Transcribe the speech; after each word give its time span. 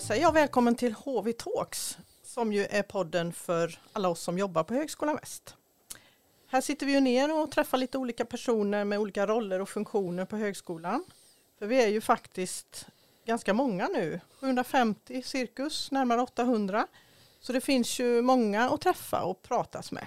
Då 0.00 0.06
säger 0.06 0.22
jag 0.22 0.32
välkommen 0.32 0.74
till 0.74 0.92
HV 0.92 1.32
Talks 1.32 1.98
som 2.22 2.52
ju 2.52 2.66
är 2.66 2.82
podden 2.82 3.32
för 3.32 3.78
alla 3.92 4.08
oss 4.08 4.20
som 4.20 4.38
jobbar 4.38 4.64
på 4.64 4.74
Högskolan 4.74 5.16
Väst. 5.16 5.56
Här 6.46 6.60
sitter 6.60 6.86
vi 6.86 6.92
ju 6.92 7.00
ner 7.00 7.40
och 7.40 7.50
träffar 7.50 7.78
lite 7.78 7.98
olika 7.98 8.24
personer 8.24 8.84
med 8.84 8.98
olika 8.98 9.26
roller 9.26 9.60
och 9.60 9.68
funktioner 9.68 10.24
på 10.24 10.36
högskolan. 10.36 11.04
För 11.58 11.66
vi 11.66 11.82
är 11.82 11.88
ju 11.88 12.00
faktiskt 12.00 12.86
ganska 13.26 13.54
många 13.54 13.88
nu, 13.88 14.20
750 14.40 15.22
cirkus, 15.22 15.90
närmare 15.90 16.20
800. 16.20 16.86
Så 17.40 17.52
det 17.52 17.60
finns 17.60 18.00
ju 18.00 18.22
många 18.22 18.70
att 18.70 18.80
träffa 18.80 19.22
och 19.22 19.42
pratas 19.42 19.92
med. 19.92 20.06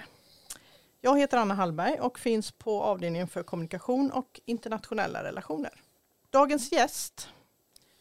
Jag 1.00 1.18
heter 1.18 1.36
Anna 1.36 1.54
Hallberg 1.54 2.00
och 2.00 2.18
finns 2.18 2.52
på 2.52 2.82
avdelningen 2.82 3.28
för 3.28 3.42
kommunikation 3.42 4.10
och 4.10 4.40
internationella 4.44 5.24
relationer. 5.24 5.80
Dagens 6.30 6.72
gäst, 6.72 7.28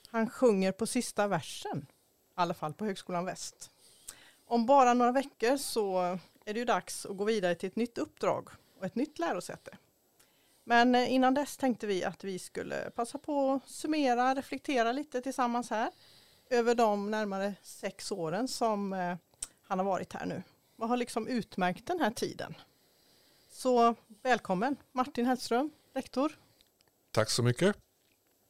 han 0.08 0.30
sjunger 0.30 0.72
på 0.72 0.88
sista 0.88 1.28
versen, 1.28 1.86
alla 2.36 2.54
fall 2.54 2.74
på 2.74 2.86
Högskolan 2.86 3.26
Väst. 3.26 3.72
Om 4.46 4.66
bara 4.66 4.94
några 4.94 5.12
veckor 5.12 5.58
så 5.58 6.00
är 6.46 6.54
det 6.54 6.60
ju 6.60 6.66
dags 6.66 7.06
att 7.06 7.18
gå 7.18 7.24
vidare 7.24 7.56
till 7.56 7.68
ett 7.68 7.76
nytt 7.76 7.98
uppdrag 7.98 8.50
och 8.80 8.86
ett 8.86 8.96
nytt 8.96 9.20
lärosäte. 9.20 9.78
Men 10.64 10.96
eh, 10.96 11.14
innan 11.14 11.34
dess 11.34 11.58
tänkte 11.58 11.88
vi 11.88 12.04
att 12.04 12.24
vi 12.24 12.40
skulle 12.40 12.90
passa 12.96 13.18
på 13.18 13.54
att 13.54 13.70
summera, 13.70 14.36
reflektera 14.36 14.92
lite 14.92 15.22
tillsammans 15.22 15.70
här 15.70 15.92
över 16.50 16.76
de 16.76 17.12
närmare 17.12 17.54
sex 17.62 18.12
åren 18.12 18.48
som 18.48 18.94
eh, 18.94 19.16
han 19.64 19.80
har 19.80 19.86
varit 19.86 20.14
här 20.14 20.26
nu. 20.26 20.44
Vad 20.76 20.90
har 20.90 20.98
liksom 20.98 21.28
utmärkt 21.28 21.86
den 21.86 22.00
här 22.00 22.12
tiden? 22.12 22.56
Så 23.52 23.96
välkommen 24.22 24.76
Martin 24.92 25.26
Hellström, 25.26 25.70
rektor. 25.94 26.38
Tack 27.12 27.30
så 27.30 27.44
mycket. 27.44 27.76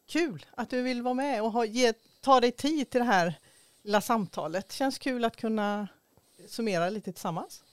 Kul 0.06 0.46
att 0.52 0.70
du 0.70 0.82
vill 0.82 1.02
vara 1.02 1.14
med 1.14 1.44
och 1.44 1.52
ha, 1.52 1.66
ge, 1.66 1.94
ta 2.22 2.40
dig 2.40 2.52
tid 2.52 2.90
till 2.90 3.00
det 3.00 3.06
här 3.06 3.40
lilla 3.84 4.02
samtalet. 4.02 4.72
Känns 4.72 5.00
kul 5.00 5.26
att 5.26 5.36
kunna 5.36 5.88
summera 6.48 6.90
lite 6.90 7.12
tillsammans. 7.12 7.64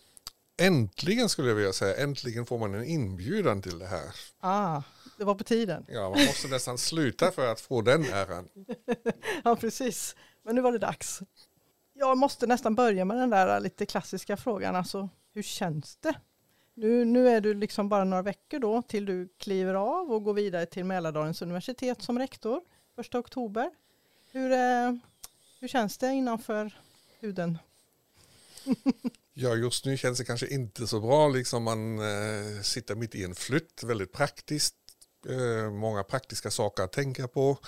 Äntligen 0.61 1.28
skulle 1.28 1.48
jag 1.48 1.55
vilja 1.55 1.72
säga, 1.72 1.97
äntligen 1.97 2.47
får 2.47 2.58
man 2.58 2.75
en 2.75 2.84
inbjudan 2.84 3.62
till 3.62 3.78
det 3.78 3.86
här. 3.86 4.14
Ah, 4.41 4.83
det 5.19 5.25
var 5.25 5.34
på 5.34 5.44
tiden. 5.44 5.84
Ja, 5.89 6.11
man 6.11 6.27
måste 6.27 6.48
nästan 6.48 6.78
sluta 6.78 7.30
för 7.30 7.52
att 7.52 7.61
få 7.61 7.83
den 7.83 8.05
äran. 8.05 8.48
ja, 9.44 9.56
precis. 9.56 10.17
Men 10.42 10.55
nu 10.55 10.61
var 10.61 10.72
det 10.72 10.78
dags. 10.78 11.20
Jag 11.92 12.19
måste 12.19 12.47
nästan 12.47 12.74
börja 12.74 13.05
med 13.05 13.17
den 13.17 13.30
där 13.30 13.61
lite 13.61 13.86
klassiska 13.86 14.36
frågan, 14.36 14.77
alltså 14.77 15.08
hur 15.33 15.42
känns 15.42 15.97
det? 15.97 16.14
Nu, 16.74 17.05
nu 17.05 17.28
är 17.28 17.41
du 17.41 17.55
liksom 17.55 17.89
bara 17.89 18.05
några 18.05 18.22
veckor 18.22 18.58
då 18.58 18.83
till 18.83 19.05
du 19.05 19.28
kliver 19.39 19.74
av 19.74 20.12
och 20.12 20.24
går 20.24 20.34
vidare 20.34 20.67
till 20.67 20.84
Mälardalens 20.84 21.42
universitet 21.42 22.02
som 22.02 22.19
rektor, 22.19 22.61
första 22.97 23.19
oktober. 23.19 23.70
Hur, 24.33 24.52
eh, 24.52 24.92
hur 25.61 25.69
känns 25.69 25.98
det 25.98 26.12
innanför 26.12 26.80
huden? 27.20 27.58
ja, 29.34 29.55
just 29.55 29.84
nu 29.84 29.97
känns 29.97 30.19
det 30.19 30.25
kanske 30.25 30.47
inte 30.47 30.86
så 30.86 31.00
bra. 31.00 31.28
Liksom 31.28 31.62
man 31.62 31.98
eh, 31.98 32.62
sitter 32.62 32.94
mitt 32.94 33.14
i 33.14 33.25
en 33.25 33.34
flytt, 33.34 33.83
väldigt 33.83 34.12
praktiskt. 34.12 34.75
Eh, 35.28 35.70
många 35.70 36.02
praktiska 36.02 36.50
saker 36.50 36.83
att 36.83 36.92
tänka 36.92 37.28
på. 37.28 37.58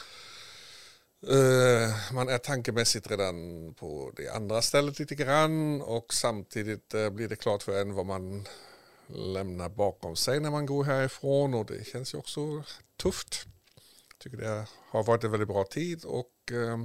Eh, 1.28 2.14
man 2.14 2.28
är 2.28 2.38
tankemässigt 2.38 3.10
redan 3.10 3.34
på 3.74 4.12
det 4.16 4.28
andra 4.28 4.62
stället 4.62 4.98
lite 4.98 5.14
grann 5.14 5.82
och 5.82 6.14
samtidigt 6.14 6.94
eh, 6.94 7.10
blir 7.10 7.28
det 7.28 7.36
klart 7.36 7.62
för 7.62 7.80
en 7.80 7.94
vad 7.94 8.06
man 8.06 8.48
lämnar 9.06 9.68
bakom 9.68 10.16
sig 10.16 10.40
när 10.40 10.50
man 10.50 10.66
går 10.66 10.84
härifrån 10.84 11.54
och 11.54 11.66
det 11.66 11.86
känns 11.86 12.14
ju 12.14 12.18
också 12.18 12.64
tufft. 12.96 13.46
Jag 14.08 14.18
tycker 14.18 14.36
det 14.36 14.66
har 14.90 15.04
varit 15.04 15.24
en 15.24 15.30
väldigt 15.30 15.48
bra 15.48 15.64
tid 15.64 16.04
och 16.04 16.52
eh, 16.52 16.78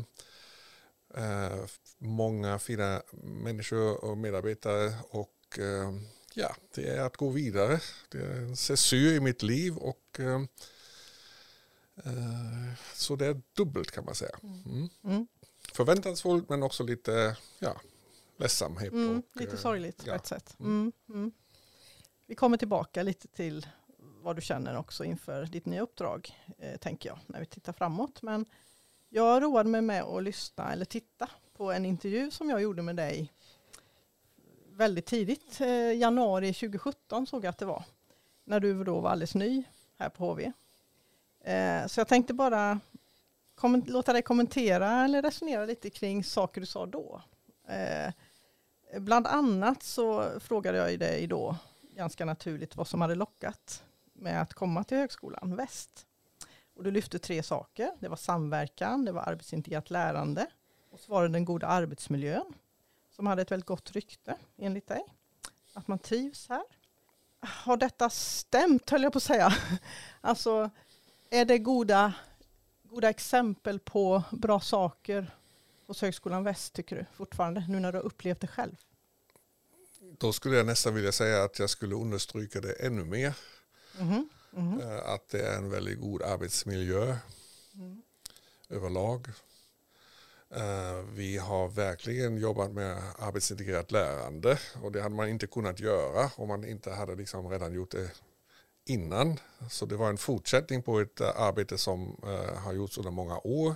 många 1.98 2.60
fina 2.60 3.02
människor 3.24 4.04
och 4.04 4.18
medarbetare 4.18 4.94
och 5.10 5.60
eh, 5.60 5.94
ja, 6.34 6.56
det 6.76 6.88
är 6.88 7.02
att 7.02 7.18
gå 7.18 7.30
vidare. 7.30 7.80
Det 8.10 8.18
är 8.18 8.36
en 8.36 8.56
cesur 8.56 9.14
i 9.14 9.20
mitt 9.20 9.44
liv 9.44 9.78
och 9.78 10.20
eh, 10.20 10.42
eh, 11.96 12.74
så 12.94 13.16
det 13.16 13.26
är 13.26 13.42
dubbelt 13.54 13.92
kan 13.92 14.06
man 14.06 14.16
säga. 14.16 14.40
Mm. 14.44 14.90
Mm. 15.04 15.28
Förväntansfullt 15.74 16.50
men 16.50 16.64
också 16.64 16.84
lite 16.84 17.38
ja, 17.60 17.82
ledsamhet. 18.38 18.94
Mm, 18.94 19.18
och, 19.18 19.42
lite 19.42 19.58
sorgligt 19.58 20.02
ja. 20.06 20.12
på 20.12 20.16
ett 20.16 20.26
sätt. 20.26 20.56
Mm. 20.60 20.72
Mm, 20.72 20.92
mm. 21.10 21.32
Vi 22.26 22.36
kommer 22.36 22.58
tillbaka 22.58 23.04
lite 23.04 23.28
till 23.28 23.68
vad 24.22 24.36
du 24.36 24.42
känner 24.42 24.78
också 24.78 25.04
inför 25.04 25.46
ditt 25.46 25.66
nya 25.66 25.82
uppdrag, 25.82 26.36
eh, 26.58 26.78
tänker 26.78 27.10
jag, 27.10 27.20
när 27.28 27.40
vi 27.40 27.46
tittar 27.46 27.74
framåt. 27.74 28.22
Men 28.22 28.46
jag 29.09 29.44
roade 29.44 29.69
mig 29.69 29.81
med 29.81 30.03
att 30.03 30.23
lyssna 30.23 30.73
eller 30.73 30.85
titta 30.85 31.29
på 31.53 31.72
en 31.72 31.85
intervju 31.85 32.31
som 32.31 32.50
jag 32.50 32.62
gjorde 32.62 32.81
med 32.81 32.95
dig 32.95 33.31
väldigt 34.78 35.06
tidigt, 35.06 35.62
eh, 35.62 35.97
januari 35.97 36.53
2017 36.53 37.28
såg 37.28 37.44
jag 37.44 37.50
att 37.50 37.57
det 37.57 37.66
var, 37.66 37.84
när 38.44 38.59
du 38.59 38.84
då 38.84 39.00
var 39.00 39.09
alldeles 39.09 39.35
ny 39.35 39.63
här 39.97 40.09
på 40.09 40.25
HV. 40.25 40.51
Eh, 41.44 41.88
så 41.88 42.00
jag 42.00 42.07
tänkte 42.07 42.34
bara 42.34 42.79
låta 43.85 44.13
dig 44.13 44.22
kommentera 44.22 45.06
eller 45.06 45.22
resonera 45.22 45.66
lite 45.66 45.89
kring 45.89 46.24
saker 46.24 46.62
du 46.62 46.68
sa 46.68 46.85
då. 46.85 47.22
Eh, 47.68 48.13
bland 49.00 49.28
annat 49.28 49.84
så 49.84 50.39
frågade 50.39 50.78
jag 50.78 51.00
dig 51.00 51.28
då 51.28 51.56
ganska 51.95 52.25
naturligt 52.25 52.75
vad 52.75 52.88
som 52.88 53.01
hade 53.01 53.16
lockat 53.16 53.84
med 54.13 54.41
att 54.41 54.53
komma 54.53 54.84
till 54.84 54.97
Högskolan 54.97 55.56
Väst. 55.56 56.06
Och 56.78 56.84
du 56.84 56.92
lyfte 56.92 57.20
tre 57.20 57.44
saker. 57.44 57.92
Det 58.00 58.08
var 58.08 58.16
samverkan, 58.16 59.06
det 59.06 59.12
var 59.12 59.22
arbetsintegrerat 59.22 59.90
lärande 59.90 60.48
och 60.92 61.00
så 61.00 61.12
var 61.12 61.24
det 61.24 61.30
den 61.30 61.46
goda 61.46 61.68
arbetsmiljön 61.68 62.54
som 63.12 63.28
hade 63.28 63.42
ett 63.42 63.52
väldigt 63.52 63.68
gott 63.68 63.92
rykte 63.92 64.36
enligt 64.58 64.88
dig. 64.88 65.04
Att 65.74 65.88
man 65.88 66.00
trivs 66.00 66.50
här. 66.50 66.64
Har 67.40 67.78
detta 67.78 68.10
stämt 68.10 68.90
höll 68.90 69.04
jag 69.04 69.14
på 69.14 69.18
att 69.18 69.24
säga. 69.24 69.54
Alltså 70.22 70.70
är 71.30 71.46
det 71.46 71.58
goda, 71.58 72.14
goda 72.84 73.10
exempel 73.10 73.80
på 73.80 74.24
bra 74.32 74.60
saker 74.60 75.36
hos 75.88 76.02
Högskolan 76.02 76.44
Väst 76.44 76.74
tycker 76.74 76.96
du 76.96 77.06
fortfarande 77.14 77.66
nu 77.70 77.80
när 77.80 77.92
du 77.92 77.98
har 77.98 78.06
upplevt 78.06 78.42
det 78.42 78.48
själv? 78.48 78.76
Då 80.18 80.34
skulle 80.34 80.58
jag 80.58 80.66
nästan 80.66 80.94
vilja 80.94 81.12
säga 81.12 81.44
att 81.44 81.60
jag 81.60 81.70
skulle 81.70 81.96
understryka 81.96 82.62
det 82.62 82.74
ännu 82.74 83.04
mer. 83.04 83.38
Mm. 84.00 84.30
Mm. 84.57 84.81
Att 85.06 85.29
det 85.29 85.41
är 85.41 85.57
en 85.57 85.69
väldigt 85.69 86.00
god 86.00 86.22
arbetsmiljö 86.22 87.18
mm. 87.75 88.01
överlag. 88.69 89.28
Eh, 90.50 91.06
vi 91.13 91.38
har 91.38 91.68
verkligen 91.68 92.38
jobbat 92.38 92.72
med 92.72 92.97
arbetsintegrerat 93.19 93.91
lärande 93.91 94.59
och 94.84 94.91
det 94.91 95.01
hade 95.01 95.16
man 95.16 95.29
inte 95.29 95.47
kunnat 95.47 95.79
göra 95.79 96.31
om 96.35 96.47
man 96.47 96.63
inte 96.63 96.91
hade 96.91 97.16
liksom 97.16 97.50
redan 97.50 97.73
gjort 97.73 97.91
det 97.91 98.12
innan. 98.85 99.40
Så 99.69 99.85
det 99.85 99.95
var 99.95 100.09
en 100.09 100.18
fortsättning 100.18 100.84
på 100.84 101.00
ett 101.00 101.22
eh, 101.22 101.41
arbete 101.41 101.78
som 101.78 102.16
har 102.56 102.74
gjorts 102.74 102.97
under 102.97 103.12
många 103.12 103.38
år. 103.38 103.75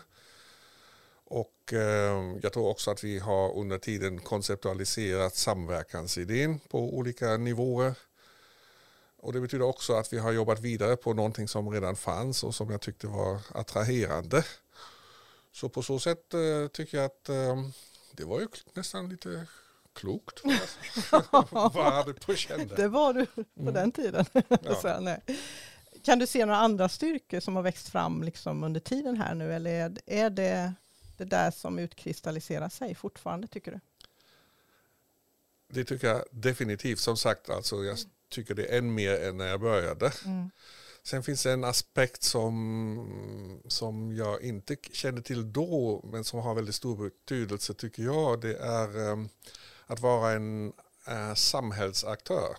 Och 1.26 1.74
eh, 1.74 2.38
jag 2.42 2.54
tror 2.54 2.68
också 2.68 2.92
att 2.92 3.04
vi 3.04 3.20
har 3.20 3.54
under 3.54 3.78
tiden 3.78 4.20
konceptualiserat 4.20 5.36
samverkansidén 5.36 6.60
på 6.60 6.98
olika 6.98 7.38
nivåer. 7.38 7.96
Och 9.22 9.34
det 9.34 9.42
betyder 9.42 9.66
också 9.66 9.94
att 9.94 10.14
vi 10.14 10.18
har 10.18 10.32
jobbat 10.32 10.60
vidare 10.60 10.96
på 10.96 11.14
någonting 11.14 11.48
som 11.48 11.70
redan 11.70 11.96
fanns 11.96 12.44
och 12.44 12.56
som 12.56 12.70
jag 12.70 12.82
tyckte 12.82 13.08
var 13.08 13.40
attraherande. 13.54 14.46
Så 15.52 15.70
på 15.70 15.84
så 15.84 16.00
sätt 16.00 16.34
eh, 16.34 16.68
tycker 16.72 16.98
jag 16.98 17.06
att 17.06 17.30
eh, 17.30 17.64
det 18.12 18.24
var 18.24 18.40
ju 18.40 18.48
nästan 18.74 19.10
lite 19.10 19.48
klokt. 19.94 20.42
var 20.44 22.06
det 22.06 22.14
på 22.14 22.36
kände. 22.36 22.76
Det 22.76 22.88
var 22.88 23.14
du 23.14 23.26
på 23.26 23.44
mm. 23.60 23.74
den 23.74 23.92
tiden. 23.92 24.26
Ja. 24.84 25.00
nej. 25.00 25.22
Kan 26.04 26.20
du 26.20 26.28
se 26.28 26.46
några 26.46 26.60
andra 26.60 26.90
styrkor 26.90 27.40
som 27.40 27.56
har 27.56 27.64
växt 27.64 27.90
fram 27.90 28.24
liksom 28.24 28.64
under 28.64 28.80
tiden 28.80 29.18
här 29.18 29.36
nu 29.36 29.54
eller 29.54 30.00
är 30.06 30.30
det 30.30 30.74
det 31.18 31.26
där 31.26 31.52
som 31.52 31.80
utkristalliserar 31.80 32.70
sig 32.70 32.96
fortfarande 32.96 33.48
tycker 33.48 33.72
du? 33.72 33.80
Det 35.68 35.84
tycker 35.84 36.08
jag 36.08 36.24
definitivt. 36.32 37.00
Som 37.00 37.18
sagt, 37.18 37.50
alltså, 37.50 37.84
jag 37.84 37.98
tycker 38.32 38.56
det 38.56 38.66
är 38.66 38.78
än 38.78 38.94
mer 38.94 39.22
än 39.22 39.38
när 39.38 39.48
jag 39.48 39.60
började. 39.60 40.12
Mm. 40.26 40.50
Sen 41.04 41.24
finns 41.24 41.44
det 41.44 41.52
en 41.52 41.64
aspekt 41.64 42.24
som, 42.24 43.62
som 43.68 44.16
jag 44.16 44.42
inte 44.42 44.76
kände 44.92 45.22
till 45.22 45.54
då, 45.54 46.02
men 46.12 46.24
som 46.24 46.40
har 46.40 46.56
väldigt 46.56 46.76
stor 46.76 47.10
betydelse 47.10 47.74
tycker 47.74 48.04
jag. 48.04 48.42
Det 48.42 48.58
är 48.58 48.98
um, 48.98 49.30
att 49.86 50.00
vara 50.00 50.32
en 50.32 50.74
uh, 51.10 51.34
samhällsaktör. 51.34 52.56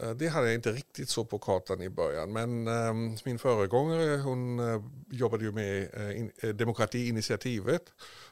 Eh, 0.00 0.10
det 0.10 0.28
hade 0.28 0.46
jag 0.46 0.54
inte 0.54 0.72
riktigt 0.72 1.08
så 1.08 1.24
på 1.24 1.38
kartan 1.38 1.82
i 1.82 1.88
början. 1.88 2.32
Men 2.32 2.68
um, 2.68 3.16
min 3.24 3.38
föregångare 3.38 4.16
hon 4.16 4.60
uh, 4.60 4.84
jobbade 5.10 5.44
ju 5.44 5.52
med 5.52 5.90
in, 6.16 6.32
demokratiinitiativet. 6.56 7.82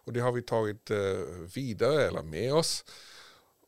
Och 0.05 0.13
det 0.13 0.21
har 0.21 0.33
vi 0.33 0.43
tagit 0.43 0.91
vidare 1.55 2.03
eller 2.03 2.23
med 2.23 2.55
oss. 2.55 2.85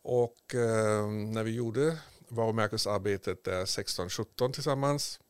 Och 0.08 0.54
ehm, 0.54 1.32
när 1.32 1.42
vi 1.42 1.54
gjorde 1.54 1.98
varumärkesarbetet 2.28 3.46
16-17 3.46 4.52
tillsammans. 4.52 5.20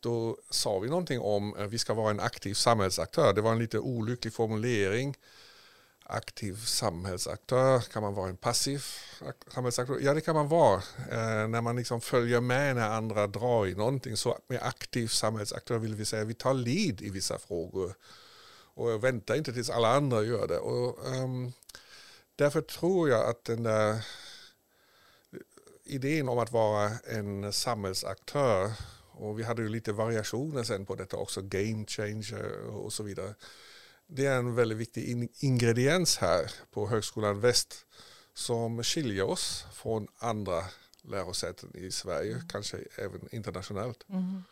då 0.00 0.36
sa 0.50 0.78
vi 0.78 0.88
någonting 0.88 1.20
om 1.20 1.54
att 1.54 1.70
vi 1.70 1.78
ska 1.78 1.94
vara 1.94 2.10
en 2.10 2.20
aktiv 2.20 2.54
samhällsaktör. 2.54 3.32
Det 3.32 3.40
var 3.40 3.52
en 3.52 3.58
lite 3.58 3.78
olycklig 3.78 4.32
formulering. 4.32 5.16
Aktiv 6.04 6.64
samhällsaktör, 6.64 7.80
kan 7.80 8.02
man 8.02 8.14
vara 8.14 8.28
en 8.28 8.36
passiv 8.36 8.84
samhällsaktör? 9.54 9.98
Ja 10.02 10.14
det 10.14 10.20
kan 10.20 10.34
man 10.34 10.48
vara. 10.48 10.82
Eh, 11.10 11.48
när 11.48 11.60
man 11.60 11.76
liksom 11.76 12.00
följer 12.00 12.40
med 12.40 12.76
när 12.76 12.90
andra 12.90 13.26
drar 13.26 13.66
i 13.66 13.74
någonting. 13.74 14.16
Så 14.16 14.38
med 14.46 14.62
aktiv 14.62 15.08
samhällsaktör 15.08 15.78
vill 15.78 15.94
vi 15.94 16.04
säga 16.04 16.22
att 16.22 16.28
vi 16.28 16.34
tar 16.34 16.54
lid 16.54 17.02
i 17.02 17.10
vissa 17.10 17.38
frågor. 17.38 17.94
Och 18.74 19.04
väntar 19.04 19.34
inte 19.34 19.52
tills 19.52 19.70
alla 19.70 19.88
andra 19.88 20.22
gör 20.22 20.48
det. 20.48 20.58
Och, 20.58 21.06
um, 21.06 21.52
därför 22.36 22.60
tror 22.60 23.08
jag 23.08 23.30
att 23.30 23.44
den 23.44 23.62
där 23.62 24.06
idén 25.88 26.28
om 26.28 26.38
att 26.38 26.52
vara 26.52 26.90
en 26.90 27.52
samhällsaktör 27.52 28.72
och 29.18 29.38
vi 29.38 29.42
hade 29.42 29.62
ju 29.62 29.68
lite 29.68 29.92
variationer 29.92 30.62
sen 30.62 30.86
på 30.86 30.94
detta 30.94 31.16
också, 31.16 31.42
game 31.42 31.86
changer 31.86 32.66
och 32.66 32.92
så 32.92 33.02
vidare. 33.02 33.34
Det 34.06 34.26
är 34.26 34.36
en 34.36 34.54
väldigt 34.54 34.78
viktig 34.78 35.28
ingrediens 35.38 36.16
här 36.18 36.50
på 36.70 36.88
Högskolan 36.88 37.40
Väst 37.40 37.86
som 38.34 38.82
skiljer 38.82 39.24
oss 39.24 39.64
från 39.72 40.08
andra 40.18 40.64
lärosäten 41.02 41.76
i 41.76 41.90
Sverige, 41.90 42.32
mm. 42.32 42.48
kanske 42.48 42.78
även 42.96 43.28
internationellt. 43.34 44.04
Mm. 44.08 44.42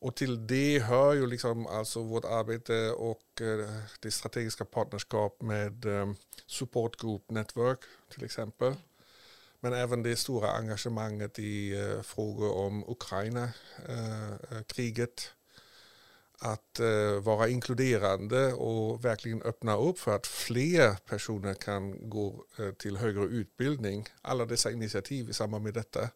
Och 0.00 0.16
till 0.16 0.46
det 0.46 0.78
hör 0.78 1.14
ju 1.14 1.26
liksom 1.26 1.66
alltså 1.66 2.02
vårt 2.02 2.24
arbete 2.24 2.90
och 2.90 3.40
eh, 3.40 3.70
det 4.00 4.10
strategiska 4.10 4.64
partnerskap 4.64 5.42
med 5.42 5.84
eh, 5.84 6.12
Support 6.46 7.00
Group 7.00 7.30
Network 7.30 7.80
till 8.14 8.24
exempel. 8.24 8.74
Men 9.60 9.72
även 9.72 10.02
det 10.02 10.16
stora 10.16 10.50
engagemanget 10.50 11.38
i 11.38 11.80
eh, 11.80 12.02
frågor 12.02 12.56
om 12.56 12.84
Ukraina-kriget. 12.88 14.50
Eh, 14.50 14.56
eh, 14.56 14.62
kriget. 14.66 15.32
Att 16.40 16.80
eh, 16.80 17.20
vara 17.22 17.48
inkluderande 17.48 18.52
och 18.52 19.04
verkligen 19.04 19.42
öppna 19.42 19.76
upp 19.76 19.98
för 19.98 20.16
att 20.16 20.26
fler 20.26 20.94
personer 20.94 21.54
kan 21.54 22.10
gå 22.10 22.44
eh, 22.58 22.70
till 22.70 22.96
högre 22.96 23.24
utbildning. 23.24 24.06
Alla 24.22 24.46
dessa 24.46 24.70
initiativ 24.70 25.30
i 25.30 25.32
samband 25.32 25.64
med 25.64 25.74
detta. 25.74 26.10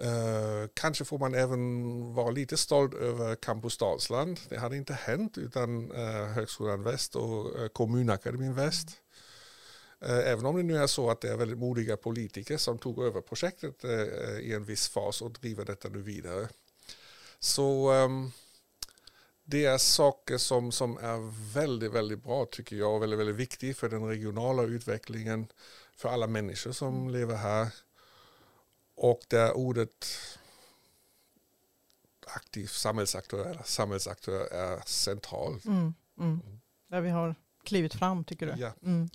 Uh, 0.00 0.68
kanske 0.74 1.04
får 1.04 1.18
man 1.18 1.34
även 1.34 2.14
vara 2.14 2.30
lite 2.30 2.56
stolt 2.56 2.94
över 2.94 3.34
Campus 3.34 3.78
Dalsland. 3.78 4.40
Det 4.48 4.58
hade 4.58 4.76
inte 4.76 4.94
hänt 4.94 5.38
utan 5.38 5.92
uh, 5.92 6.24
Högskolan 6.26 6.82
Väst 6.82 7.16
och 7.16 7.60
uh, 7.60 7.68
Kommunakademin 7.68 8.54
Väst. 8.54 8.88
Eh, 10.04 10.30
även 10.30 10.46
om 10.46 10.56
det 10.56 10.62
nu 10.62 10.76
är 10.76 10.86
så 10.86 11.10
att 11.10 11.20
det 11.20 11.28
är 11.28 11.36
väldigt 11.36 11.58
modiga 11.58 11.96
politiker 11.96 12.56
som 12.56 12.78
tog 12.78 13.04
över 13.04 13.20
projektet 13.20 13.84
eh, 13.84 14.38
i 14.38 14.52
en 14.54 14.64
viss 14.64 14.88
fas 14.88 15.22
och 15.22 15.30
driver 15.30 15.64
detta 15.64 15.88
nu 15.88 16.02
vidare. 16.02 16.48
Så 17.38 17.90
ehm, 17.90 18.30
det 19.44 19.64
är 19.64 19.78
saker 19.78 20.38
som, 20.38 20.72
som 20.72 20.96
är 20.96 21.52
väldigt, 21.54 21.92
väldigt 21.92 22.22
bra 22.22 22.46
tycker 22.50 22.76
jag 22.76 22.94
och 22.94 23.02
väldigt, 23.02 23.18
väldigt 23.18 23.36
viktigt 23.36 23.78
för 23.78 23.88
den 23.88 24.08
regionala 24.08 24.62
utvecklingen 24.62 25.46
för 25.96 26.08
alla 26.08 26.26
människor 26.26 26.72
som 26.72 26.96
mm. 26.96 27.10
lever 27.10 27.36
här. 27.36 27.74
Och 28.94 29.20
där 29.28 29.56
ordet 29.56 30.06
aktiv 32.26 32.66
samhällsaktör 32.66 33.62
samhällsaktör 33.64 34.52
är 34.52 34.80
centralt. 34.86 35.64
Mm, 35.64 35.94
mm. 36.18 36.40
Där 36.88 37.00
vi 37.00 37.10
har 37.10 37.34
klivit 37.64 37.94
fram 37.94 38.24
tycker 38.24 38.46
du? 38.46 38.60
Ja. 38.60 38.72
Mm. 38.82 39.10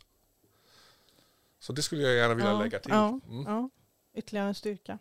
Så 1.60 1.74
det 1.74 1.82
skulle 1.82 2.02
jag 2.02 2.16
gärna 2.16 2.34
vilja 2.34 2.52
ja, 2.52 2.62
lägga 2.62 2.80
till. 2.80 2.92
Ja, 2.92 3.20
mm. 3.30 3.46
ja, 3.46 3.70
ytterligare 4.14 4.48
en 4.48 4.56
styrka. 4.56 5.00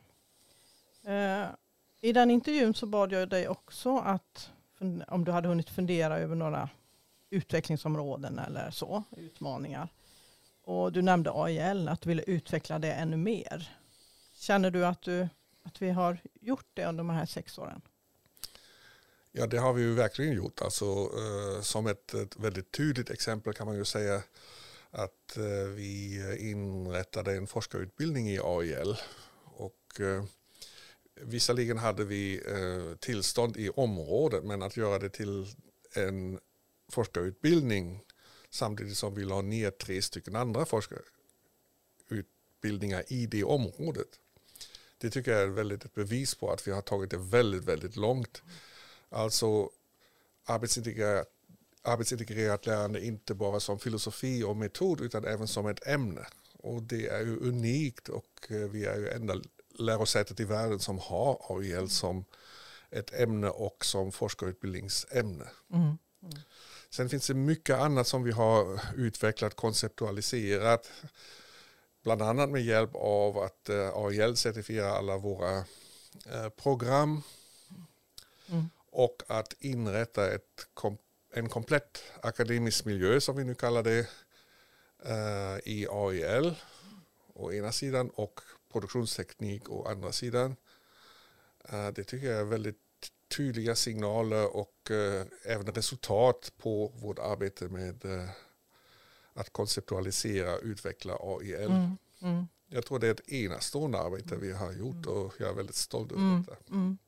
Eh, 1.05 1.47
I 2.01 2.13
den 2.13 2.31
intervjun 2.31 2.75
så 2.75 2.87
bad 2.87 3.13
jag 3.13 3.29
dig 3.29 3.49
också 3.49 3.99
att 3.99 4.51
om 5.09 5.25
du 5.25 5.33
hade 5.33 5.49
hunnit 5.49 5.71
fundera 5.71 6.19
över 6.19 6.35
några 6.35 6.69
utvecklingsområden 7.31 8.39
eller 8.39 8.71
så, 8.71 9.05
utmaningar. 9.17 9.89
Och 10.63 10.93
du 10.93 11.03
nämnde 11.03 11.31
AIL, 11.35 11.89
att 11.89 12.01
du 12.01 12.09
ville 12.09 12.23
utveckla 12.23 12.79
det 12.79 12.93
ännu 12.93 13.17
mer. 13.17 13.77
Känner 14.35 14.71
du 14.71 14.87
att, 14.87 15.03
du 15.03 15.29
att 15.63 15.83
vi 15.83 15.91
har 15.91 16.19
gjort 16.41 16.67
det 16.75 16.85
under 16.85 17.05
de 17.05 17.11
här 17.11 17.27
sex 17.27 17.59
åren? 17.59 17.83
Ja, 19.33 19.47
det 19.47 19.59
har 19.59 19.73
vi 19.73 19.83
ju 19.83 19.95
verkligen 19.95 20.33
gjort. 20.33 20.63
Alltså, 20.63 20.85
eh, 20.85 21.63
som 21.63 21.87
ett, 21.87 22.15
ett 22.15 22.37
väldigt 22.37 22.73
tydligt 22.73 23.11
exempel 23.11 23.53
kan 23.53 23.67
man 23.67 23.77
ju 23.77 23.85
säga 23.85 24.23
att 24.97 25.37
eh, 25.37 25.69
vi 25.75 26.23
inrättade 26.39 27.37
en 27.37 27.47
forskarutbildning 27.47 28.29
i 28.29 28.41
AIL. 28.43 28.97
Och, 29.45 30.01
eh, 30.01 30.25
visserligen 31.15 31.79
hade 31.79 32.05
vi 32.05 32.43
eh, 32.47 32.97
tillstånd 32.97 33.57
i 33.57 33.71
området 33.71 34.45
men 34.45 34.63
att 34.63 34.77
göra 34.77 34.99
det 34.99 35.09
till 35.09 35.47
en 35.95 36.39
forskarutbildning 36.89 38.03
samtidigt 38.51 38.97
som 38.97 39.15
vi 39.15 39.25
la 39.25 39.43
ner 39.43 39.71
tre 39.71 40.03
stycken 40.03 40.37
andra 40.37 40.65
forskarutbildningar 40.65 43.05
i 43.09 43.27
det 43.27 43.45
området. 43.45 44.09
Det 44.99 45.11
tycker 45.11 45.31
jag 45.31 45.43
är 45.43 45.47
väldigt 45.47 45.85
ett 45.85 45.95
bevis 45.95 46.35
på 46.35 46.53
att 46.53 46.69
vi 46.69 46.73
har 46.73 46.83
tagit 46.83 47.11
det 47.11 47.19
väldigt, 47.19 47.65
väldigt 47.65 47.97
långt. 47.97 48.43
Alltså 49.09 49.71
arbetsintegrerat 50.45 51.36
arbetsintegrerat 51.87 52.67
lärande 52.67 53.05
inte 53.05 53.35
bara 53.35 53.61
som 53.61 53.79
filosofi 53.79 54.43
och 54.43 54.57
metod 54.57 55.01
utan 55.01 55.25
även 55.25 55.49
som 55.49 55.67
ett 55.67 55.87
ämne. 55.87 56.27
Och 56.59 56.83
det 56.83 57.07
är 57.07 57.21
ju 57.21 57.37
unikt 57.37 58.09
och 58.09 58.47
eh, 58.49 58.57
vi 58.57 58.85
är 58.85 58.97
ju 58.97 59.09
enda 59.09 59.35
lärosätet 59.79 60.41
i 60.41 60.45
världen 60.45 60.79
som 60.81 60.99
har 60.99 61.59
AIL 61.59 61.89
som 61.89 62.25
ett 62.91 63.15
ämne 63.15 63.49
och 63.49 63.85
som 63.85 64.13
forskarutbildningsämne. 64.13 65.49
Mm. 65.73 65.83
Mm. 65.83 65.99
Sen 66.91 67.09
finns 67.09 67.27
det 67.27 67.35
mycket 67.35 67.79
annat 67.79 68.07
som 68.07 68.23
vi 68.23 68.33
har 68.33 68.81
utvecklat, 68.97 69.55
konceptualiserat. 69.55 70.91
Bland 72.03 72.23
annat 72.23 72.51
med 72.51 72.65
hjälp 72.65 72.91
av 72.95 73.39
att 73.39 73.69
eh, 73.69 73.91
AIL 73.95 74.37
certifierar 74.37 74.91
alla 74.91 75.17
våra 75.17 75.57
eh, 76.27 76.49
program. 76.49 77.23
Mm. 78.49 78.71
Och 78.91 79.23
att 79.27 79.55
inrätta 79.59 80.35
ett 80.35 80.69
en 81.37 81.49
komplett 81.49 82.03
akademisk 82.23 82.85
miljö 82.85 83.21
som 83.21 83.37
vi 83.37 83.45
nu 83.45 83.55
kallar 83.55 83.83
det 83.83 84.09
uh, 85.07 85.59
i 85.65 85.87
AIL 85.91 86.55
å 87.35 87.53
ena 87.53 87.73
sidan 87.73 88.11
och 88.11 88.41
produktionsteknik 88.73 89.69
å 89.69 89.89
andra 89.89 90.13
sidan. 90.13 90.57
Uh, 91.73 91.89
det 91.89 92.05
tycker 92.05 92.27
jag 92.27 92.41
är 92.41 92.45
väldigt 92.45 92.77
tydliga 93.37 93.75
signaler 93.75 94.57
och 94.57 94.91
uh, 94.91 95.23
även 95.45 95.67
resultat 95.67 96.53
på 96.57 96.93
vårt 96.95 97.19
arbete 97.19 97.69
med 97.69 98.05
att 99.35 99.53
konceptualisera 99.53 100.55
och 100.55 100.63
utveckla 100.63 101.17
AIL. 101.21 101.71
Mm, 101.71 101.97
mm. 102.23 102.47
Jag 102.69 102.87
tror 102.87 102.99
det 102.99 103.07
är 103.07 103.11
ett 103.11 103.33
enastående 103.33 103.99
arbete 103.99 104.37
vi 104.37 104.53
har 104.53 104.73
gjort 104.73 105.07
och 105.07 105.35
jag 105.39 105.49
är 105.49 105.55
väldigt 105.55 105.77
stolt 105.77 106.13
över 106.13 106.23
mm, 106.23 106.43
detta. 106.43 106.57
Mm. 106.71 106.99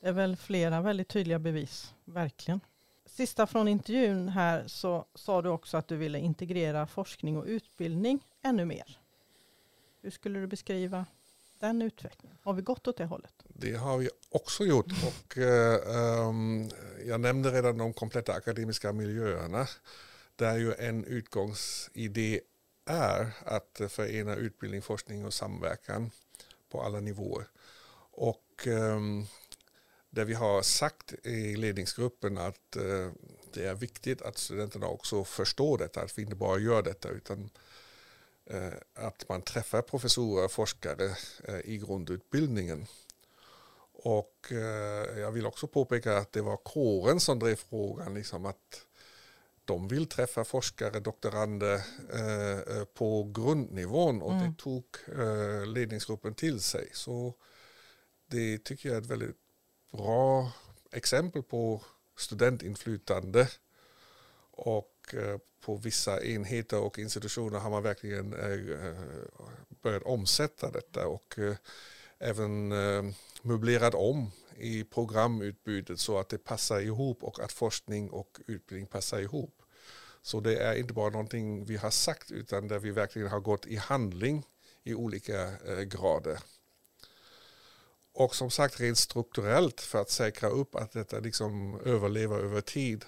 Det 0.00 0.08
är 0.08 0.12
väl 0.12 0.36
flera 0.36 0.80
väldigt 0.80 1.08
tydliga 1.08 1.38
bevis, 1.38 1.94
verkligen 2.04 2.60
sista 3.06 3.46
från 3.46 3.68
intervjun 3.68 4.28
här 4.28 4.64
så 4.66 5.06
sa 5.14 5.42
du 5.42 5.48
också 5.48 5.76
att 5.76 5.88
du 5.88 5.96
ville 5.96 6.18
integrera 6.18 6.86
forskning 6.86 7.36
och 7.36 7.44
utbildning 7.44 8.26
ännu 8.42 8.64
mer. 8.64 8.98
Hur 10.00 10.10
skulle 10.10 10.38
du 10.38 10.46
beskriva 10.46 11.06
den 11.58 11.82
utvecklingen? 11.82 12.38
Har 12.42 12.52
vi 12.52 12.62
gått 12.62 12.88
åt 12.88 12.96
det 12.96 13.04
hållet? 13.04 13.34
Det 13.48 13.74
har 13.74 13.98
vi 13.98 14.08
också 14.28 14.64
gjort 14.64 14.86
och 15.06 15.38
eh, 15.38 16.28
um, 16.28 16.70
jag 17.06 17.20
nämnde 17.20 17.50
redan 17.50 17.78
de 17.78 17.92
kompletta 17.92 18.32
akademiska 18.32 18.92
miljöerna 18.92 19.66
där 20.36 20.56
ju 20.56 20.74
en 20.74 21.04
utgångsidé 21.04 22.40
är 22.86 23.32
att 23.44 23.80
förena 23.88 24.34
utbildning, 24.34 24.82
forskning 24.82 25.24
och 25.24 25.34
samverkan 25.34 26.10
på 26.70 26.82
alla 26.82 27.00
nivåer. 27.00 27.46
Och 28.10 28.66
um, 28.66 29.26
där 30.10 30.24
vi 30.24 30.34
har 30.34 30.62
sagt 30.62 31.12
i 31.26 31.56
ledningsgruppen 31.56 32.38
att 32.38 32.76
eh, 32.76 33.10
det 33.52 33.66
är 33.66 33.74
viktigt 33.74 34.22
att 34.22 34.38
studenterna 34.38 34.86
också 34.86 35.24
förstår 35.24 35.78
detta, 35.78 36.00
att 36.00 36.18
vi 36.18 36.22
inte 36.22 36.36
bara 36.36 36.58
gör 36.58 36.82
detta 36.82 37.08
utan 37.08 37.50
eh, 38.46 38.72
att 38.94 39.28
man 39.28 39.42
träffar 39.42 39.82
professorer 39.82 40.44
och 40.44 40.52
forskare 40.52 41.16
eh, 41.44 41.60
i 41.64 41.78
grundutbildningen. 41.78 42.86
Och 43.98 44.46
jag 45.16 45.32
vill 45.32 45.46
också 45.46 45.66
påpeka 45.66 46.16
att 46.16 46.32
det 46.32 46.40
var 46.40 46.56
kåren 46.56 47.20
som 47.20 47.38
drev 47.38 47.56
frågan, 47.56 48.14
liksom 48.14 48.46
att 48.46 48.86
de 49.64 49.88
vill 49.88 50.06
träffa 50.06 50.44
forskare, 50.44 51.00
doktorander 51.00 51.82
på 52.84 53.24
grundnivån 53.34 54.22
och 54.22 54.32
mm. 54.32 54.44
det 54.44 54.58
tog 54.58 54.84
ledningsgruppen 55.66 56.34
till 56.34 56.60
sig. 56.60 56.90
Så 56.92 57.34
det 58.26 58.64
tycker 58.64 58.88
jag 58.88 58.96
är 58.96 59.02
ett 59.02 59.06
väldigt 59.06 59.45
bra 59.90 60.52
exempel 60.92 61.42
på 61.42 61.82
studentinflytande. 62.16 63.48
Och 64.50 65.14
eh, 65.14 65.38
på 65.60 65.76
vissa 65.76 66.24
enheter 66.24 66.80
och 66.80 66.98
institutioner 66.98 67.58
har 67.58 67.70
man 67.70 67.82
verkligen 67.82 68.32
eh, 68.32 68.86
eh, 68.86 68.94
börjat 69.82 70.02
omsätta 70.02 70.70
detta 70.70 71.06
och 71.06 71.38
även 72.18 72.68
möblerat 73.42 73.94
om 73.94 74.30
i 74.56 74.84
programutbudet 74.84 76.00
så 76.00 76.18
att 76.18 76.28
det 76.28 76.38
passar 76.38 76.80
ihop 76.80 77.24
och 77.24 77.40
att 77.40 77.52
forskning 77.52 78.10
och 78.10 78.40
utbildning 78.46 78.86
passar 78.86 79.20
ihop. 79.20 79.62
Så 80.22 80.40
det 80.40 80.56
är 80.56 80.74
inte 80.74 80.94
bara 80.94 81.10
någonting 81.10 81.64
vi 81.64 81.76
har 81.76 81.90
sagt 81.90 82.30
utan 82.30 82.68
där 82.68 82.78
vi 82.78 82.90
verkligen 82.90 83.28
har 83.28 83.40
gått 83.40 83.66
i 83.66 83.76
handling 83.76 84.46
i 84.82 84.94
olika 84.94 85.50
grader. 85.84 86.38
Och 88.16 88.34
som 88.34 88.50
sagt 88.50 88.80
rent 88.80 88.98
strukturellt 88.98 89.80
för 89.80 90.00
att 90.00 90.10
säkra 90.10 90.48
upp 90.48 90.74
att 90.74 90.92
detta 90.92 91.18
liksom 91.20 91.80
överlever 91.84 92.38
över 92.38 92.60
tid 92.60 93.04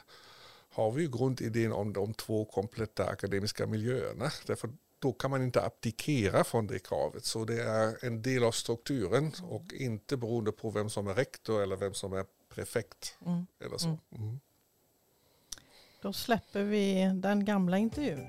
har 0.71 0.91
vi 0.91 1.07
grundidén 1.07 1.73
om 1.73 1.93
de 1.93 2.15
två 2.15 2.45
kompletta 2.45 3.07
akademiska 3.07 3.67
miljöerna. 3.67 4.31
Därför 4.47 4.71
då 4.99 5.13
kan 5.13 5.31
man 5.31 5.43
inte 5.43 5.65
abdikera 5.65 6.45
från 6.45 6.67
det 6.67 6.79
kravet. 6.79 7.25
Så 7.25 7.45
det 7.45 7.63
är 7.63 8.05
en 8.05 8.23
del 8.23 8.45
av 8.45 8.53
strukturen 8.53 9.33
och 9.43 9.73
inte 9.73 10.17
beroende 10.17 10.53
på 10.53 10.71
vem 10.71 10.91
som 10.91 11.07
är 11.07 11.15
rektor 11.15 11.63
eller 11.63 11.77
vem 11.77 11.95
som 11.95 12.13
är 12.13 12.25
prefekt. 12.49 13.17
Mm. 13.27 13.47
Eller 13.61 13.79
så. 13.79 13.89
Mm. 13.89 14.01
mm. 14.13 14.41
Då 16.03 16.13
släpper 16.13 16.63
vi 16.63 17.11
den 17.15 17.45
gamla 17.45 17.79
intervjun. 17.79 18.27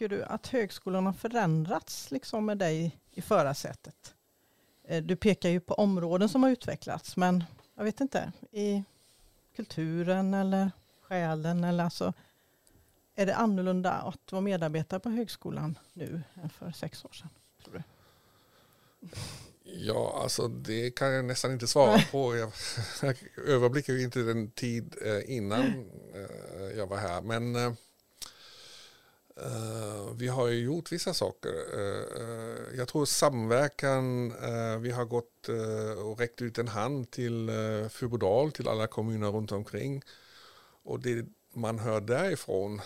Tycker 0.00 0.16
du 0.16 0.24
att 0.24 0.46
högskolan 0.46 1.06
har 1.06 1.12
förändrats 1.12 2.10
liksom 2.10 2.46
med 2.46 2.58
dig 2.58 2.98
i 3.10 3.22
förarsätet? 3.22 4.14
Eh, 4.84 5.02
du 5.02 5.16
pekar 5.16 5.48
ju 5.48 5.60
på 5.60 5.74
områden 5.74 6.28
som 6.28 6.42
har 6.42 6.50
utvecklats, 6.50 7.16
men 7.16 7.44
jag 7.74 7.84
vet 7.84 8.00
inte, 8.00 8.32
i 8.52 8.84
kulturen 9.56 10.34
eller 10.34 10.70
själen 11.02 11.64
eller 11.64 11.84
alltså, 11.84 12.12
är 13.14 13.26
det 13.26 13.34
annorlunda 13.34 13.92
att 13.92 14.32
vara 14.32 14.42
medarbetare 14.42 15.00
på 15.00 15.10
högskolan 15.10 15.78
nu 15.92 16.22
än 16.42 16.50
för 16.50 16.70
sex 16.72 17.04
år 17.04 17.12
sedan? 17.12 17.30
Tror 17.64 17.74
du? 17.74 17.82
Ja, 19.62 20.20
alltså 20.22 20.48
det 20.48 20.90
kan 20.90 21.12
jag 21.12 21.24
nästan 21.24 21.52
inte 21.52 21.66
svara 21.66 22.00
på. 22.12 22.36
Jag, 22.36 22.52
jag 23.02 23.16
överblickar 23.46 23.92
ju 23.92 24.02
inte 24.02 24.18
den 24.18 24.50
tid 24.50 24.94
eh, 25.04 25.36
innan 25.36 25.60
eh, 26.14 26.76
jag 26.76 26.86
var 26.86 26.96
här. 26.96 27.22
Men 27.22 27.76
Uh, 29.46 30.14
vi 30.16 30.28
har 30.28 30.48
ju 30.48 30.64
gjort 30.64 30.92
vissa 30.92 31.14
saker. 31.14 31.52
Uh, 31.74 32.22
uh, 32.22 32.76
jag 32.76 32.88
tror 32.88 33.04
samverkan, 33.04 34.32
vi 34.82 34.90
har 34.90 35.04
gått 35.04 35.48
och 36.04 36.18
räckt 36.18 36.42
ut 36.42 36.58
en 36.58 36.68
hand 36.68 37.10
till 37.10 37.50
uh, 37.50 37.88
Fyrbodal, 37.88 38.52
till 38.52 38.68
alla 38.68 38.86
kommuner 38.86 39.30
runt 39.30 39.52
omkring. 39.52 40.02
Och 40.82 41.00
det 41.00 41.26
man 41.54 41.78
hör 41.78 42.00
därifrån, 42.00 42.80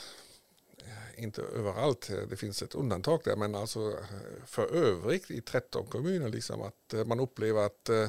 inte 1.17 1.43
överallt, 1.43 2.11
det 2.31 2.37
finns 2.37 2.63
ett 2.63 2.75
undantag 2.75 3.21
där, 3.25 3.37
men 3.37 3.55
alltså 3.55 3.99
för 4.47 4.75
övrigt 4.75 5.31
i 5.31 5.41
13 5.41 5.87
kommuner, 5.87 6.29
liksom, 6.29 6.63
att 6.63 7.07
man 7.07 7.21
upplever 7.21 7.67
att 7.67 7.91
Uh, 7.91 8.09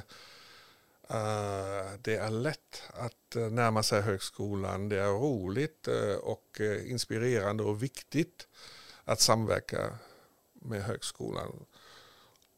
Eh, 1.10 2.00
det 2.02 2.16
är 2.16 2.30
lätt 2.30 2.84
att 2.94 3.36
uh, 3.36 3.50
närma 3.50 3.84
sig 3.84 4.02
högskolan. 4.02 4.90
Det 4.90 5.00
är 5.00 5.08
roligt 5.08 5.88
uh, 5.88 6.16
och 6.16 6.62
inspirerande 6.86 7.64
och 7.64 7.84
viktigt 7.84 8.48
att 9.04 9.22
samverka 9.22 9.98
med 10.54 10.84
högskolan. 10.84 11.66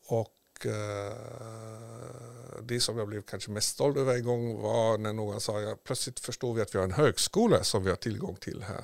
Och 0.08 0.34
det 2.62 2.80
som 2.80 2.98
jag 2.98 3.08
blev 3.08 3.22
kanske 3.22 3.52
mest 3.52 3.70
stolt 3.70 3.98
över 3.98 4.16
en 4.16 4.24
gång 4.24 4.62
var 4.62 4.98
när 4.98 5.14
någon 5.14 5.42
sa 5.42 5.72
att 5.72 5.84
plötsligt 5.84 6.20
förstår 6.20 6.54
vi 6.54 6.62
att 6.62 6.76
vi 6.76 6.80
har 6.80 6.86
en 6.86 6.92
högskola 6.92 7.64
som 7.64 7.84
vi 7.84 7.90
har 7.90 7.96
tillgång 7.96 8.36
till 8.36 8.64
här. 8.64 8.84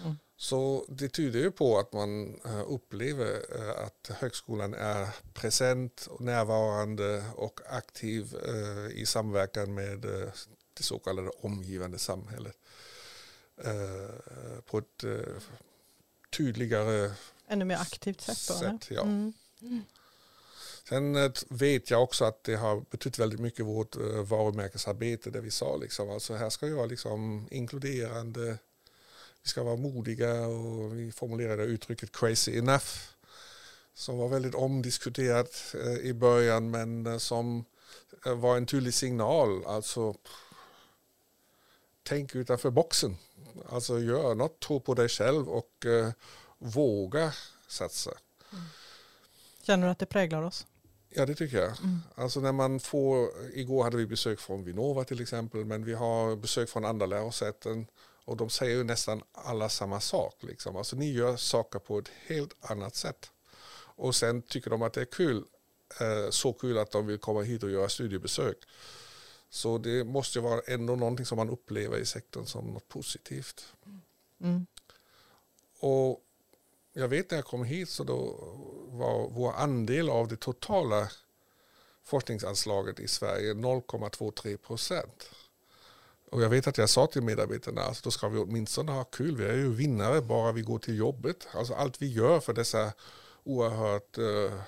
Mm. 0.00 0.16
Så 0.40 0.84
det 0.88 1.08
tyder 1.08 1.40
ju 1.40 1.50
på 1.50 1.78
att 1.78 1.92
man 1.92 2.40
eh, 2.44 2.72
upplever 2.72 3.44
eh, 3.56 3.84
att 3.84 4.10
högskolan 4.20 4.74
är 4.74 5.08
present, 5.34 6.08
närvarande 6.20 7.24
och 7.34 7.60
aktiv 7.66 8.36
eh, 8.46 9.00
i 9.00 9.06
samverkan 9.06 9.74
med 9.74 9.98
det 10.74 10.82
så 10.82 10.98
kallade 10.98 11.28
omgivande 11.28 11.98
samhället 11.98 12.56
på 14.66 14.78
ett 14.78 15.04
tydligare 16.36 17.12
Ännu 17.48 17.64
mer 17.64 17.76
aktivt 17.76 18.20
sätt. 18.20 18.48
Då, 18.48 18.54
sätt 18.54 18.90
ja. 18.90 19.02
Mm. 19.02 19.32
Sen 20.88 21.32
vet 21.48 21.90
jag 21.90 22.02
också 22.02 22.24
att 22.24 22.44
det 22.44 22.54
har 22.54 22.84
betytt 22.90 23.18
väldigt 23.18 23.40
mycket 23.40 23.66
vårt 23.66 23.96
varumärkesarbete 24.28 25.30
där 25.30 25.40
vi 25.40 25.50
sa 25.50 25.76
liksom, 25.76 26.10
alltså 26.10 26.34
här 26.34 26.50
ska 26.50 26.66
jag 26.66 26.76
vara 26.76 26.86
liksom 26.86 27.48
inkluderande, 27.50 28.58
vi 29.42 29.48
ska 29.48 29.62
vara 29.62 29.76
modiga 29.76 30.46
och 30.46 30.98
vi 30.98 31.12
formulerade 31.12 31.62
uttrycket 31.62 32.16
crazy 32.16 32.58
enough 32.58 32.86
som 33.94 34.18
var 34.18 34.28
väldigt 34.28 34.54
omdiskuterat 34.54 35.74
eh, 35.84 35.92
i 35.92 36.14
början 36.14 36.70
men 36.70 37.06
eh, 37.06 37.18
som 37.18 37.64
eh, 38.26 38.34
var 38.34 38.56
en 38.56 38.66
tydlig 38.66 38.94
signal. 38.94 39.66
Alltså 39.66 40.14
tänk 42.02 42.34
utanför 42.34 42.70
boxen. 42.70 43.16
Alltså 43.68 44.00
gör 44.00 44.34
något, 44.34 44.60
tro 44.60 44.80
på 44.80 44.94
dig 44.94 45.08
själv 45.08 45.48
och 45.48 45.84
uh, 45.86 46.08
våga 46.58 47.32
satsa. 47.68 48.10
Mm. 48.52 48.64
Känner 49.62 49.86
du 49.86 49.92
att 49.92 49.98
det 49.98 50.06
präglar 50.06 50.42
oss? 50.42 50.66
Ja 51.08 51.26
det 51.26 51.34
tycker 51.34 51.56
jag. 51.56 51.78
Mm. 51.78 51.98
Alltså 52.14 52.40
när 52.40 52.52
man 52.52 52.80
får, 52.80 53.30
igår 53.54 53.84
hade 53.84 53.96
vi 53.96 54.06
besök 54.06 54.40
från 54.40 54.64
Vinnova 54.64 55.04
till 55.04 55.22
exempel 55.22 55.64
men 55.64 55.84
vi 55.84 55.94
har 55.94 56.36
besök 56.36 56.68
från 56.68 56.84
andra 56.84 57.06
lärosäten 57.06 57.86
och 58.24 58.36
de 58.36 58.50
säger 58.50 58.76
ju 58.76 58.84
nästan 58.84 59.22
alla 59.32 59.68
samma 59.68 60.00
sak. 60.00 60.34
Liksom. 60.40 60.76
Alltså 60.76 60.96
ni 60.96 61.12
gör 61.12 61.36
saker 61.36 61.78
på 61.78 61.98
ett 61.98 62.10
helt 62.26 62.70
annat 62.70 62.94
sätt. 62.94 63.30
Och 63.96 64.14
sen 64.14 64.42
tycker 64.42 64.70
de 64.70 64.82
att 64.82 64.92
det 64.92 65.00
är 65.00 65.04
kul. 65.04 65.44
Eh, 66.00 66.30
så 66.30 66.52
kul 66.52 66.78
att 66.78 66.90
de 66.90 67.06
vill 67.06 67.18
komma 67.18 67.42
hit 67.42 67.62
och 67.62 67.70
göra 67.70 67.88
studiebesök. 67.88 68.56
Så 69.50 69.78
det 69.78 70.04
måste 70.04 70.40
vara 70.40 70.60
ändå 70.66 70.96
någonting 70.96 71.26
som 71.26 71.36
man 71.36 71.50
upplever 71.50 71.98
i 71.98 72.06
sektorn 72.06 72.46
som 72.46 72.66
något 72.66 72.88
positivt. 72.88 73.72
Mm. 74.40 74.66
Och 75.80 76.24
jag 76.92 77.08
vet 77.08 77.30
när 77.30 77.38
jag 77.38 77.44
kom 77.44 77.64
hit 77.64 77.88
så 77.88 78.04
då 78.04 78.16
var 78.88 79.28
vår 79.30 79.52
andel 79.52 80.10
av 80.10 80.28
det 80.28 80.36
totala 80.36 81.10
forskningsanslaget 82.02 83.00
i 83.00 83.08
Sverige 83.08 83.54
0,23 83.54 84.56
procent. 84.56 85.30
Och 86.30 86.42
jag 86.42 86.48
vet 86.48 86.66
att 86.66 86.78
jag 86.78 86.88
sa 86.88 87.06
till 87.06 87.22
medarbetarna, 87.22 87.82
alltså 87.82 88.02
då 88.04 88.10
ska 88.10 88.28
vi 88.28 88.38
åtminstone 88.38 88.92
ha 88.92 89.04
kul. 89.04 89.36
Vi 89.36 89.44
är 89.44 89.54
ju 89.54 89.72
vinnare 89.72 90.20
bara 90.20 90.52
vi 90.52 90.62
går 90.62 90.78
till 90.78 90.98
jobbet. 90.98 91.48
Alltså 91.54 91.74
allt 91.74 92.02
vi 92.02 92.12
gör 92.12 92.40
för 92.40 92.52
dessa 92.52 92.92
oerhört 93.44 94.18
eh, 94.18 94.60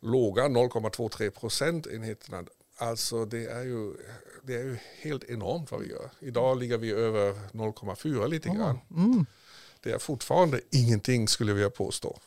låga 0.00 0.42
0,23 0.42 1.30
procentenheterna. 1.30 2.44
Alltså 2.76 3.24
det 3.24 3.46
är, 3.46 3.62
ju, 3.62 3.94
det 4.42 4.54
är 4.54 4.62
ju 4.62 4.78
helt 5.00 5.24
enormt 5.24 5.70
vad 5.70 5.80
vi 5.80 5.90
gör. 5.90 6.10
Idag 6.20 6.58
ligger 6.58 6.78
vi 6.78 6.90
över 6.90 7.32
0,4 7.32 8.28
lite 8.28 8.48
grann. 8.48 8.78
Mm. 8.90 9.26
Det 9.80 9.92
är 9.92 9.98
fortfarande 9.98 10.60
ingenting 10.70 11.28
skulle 11.28 11.50
jag 11.50 11.54
vilja 11.54 11.70
påstå. 11.70 12.18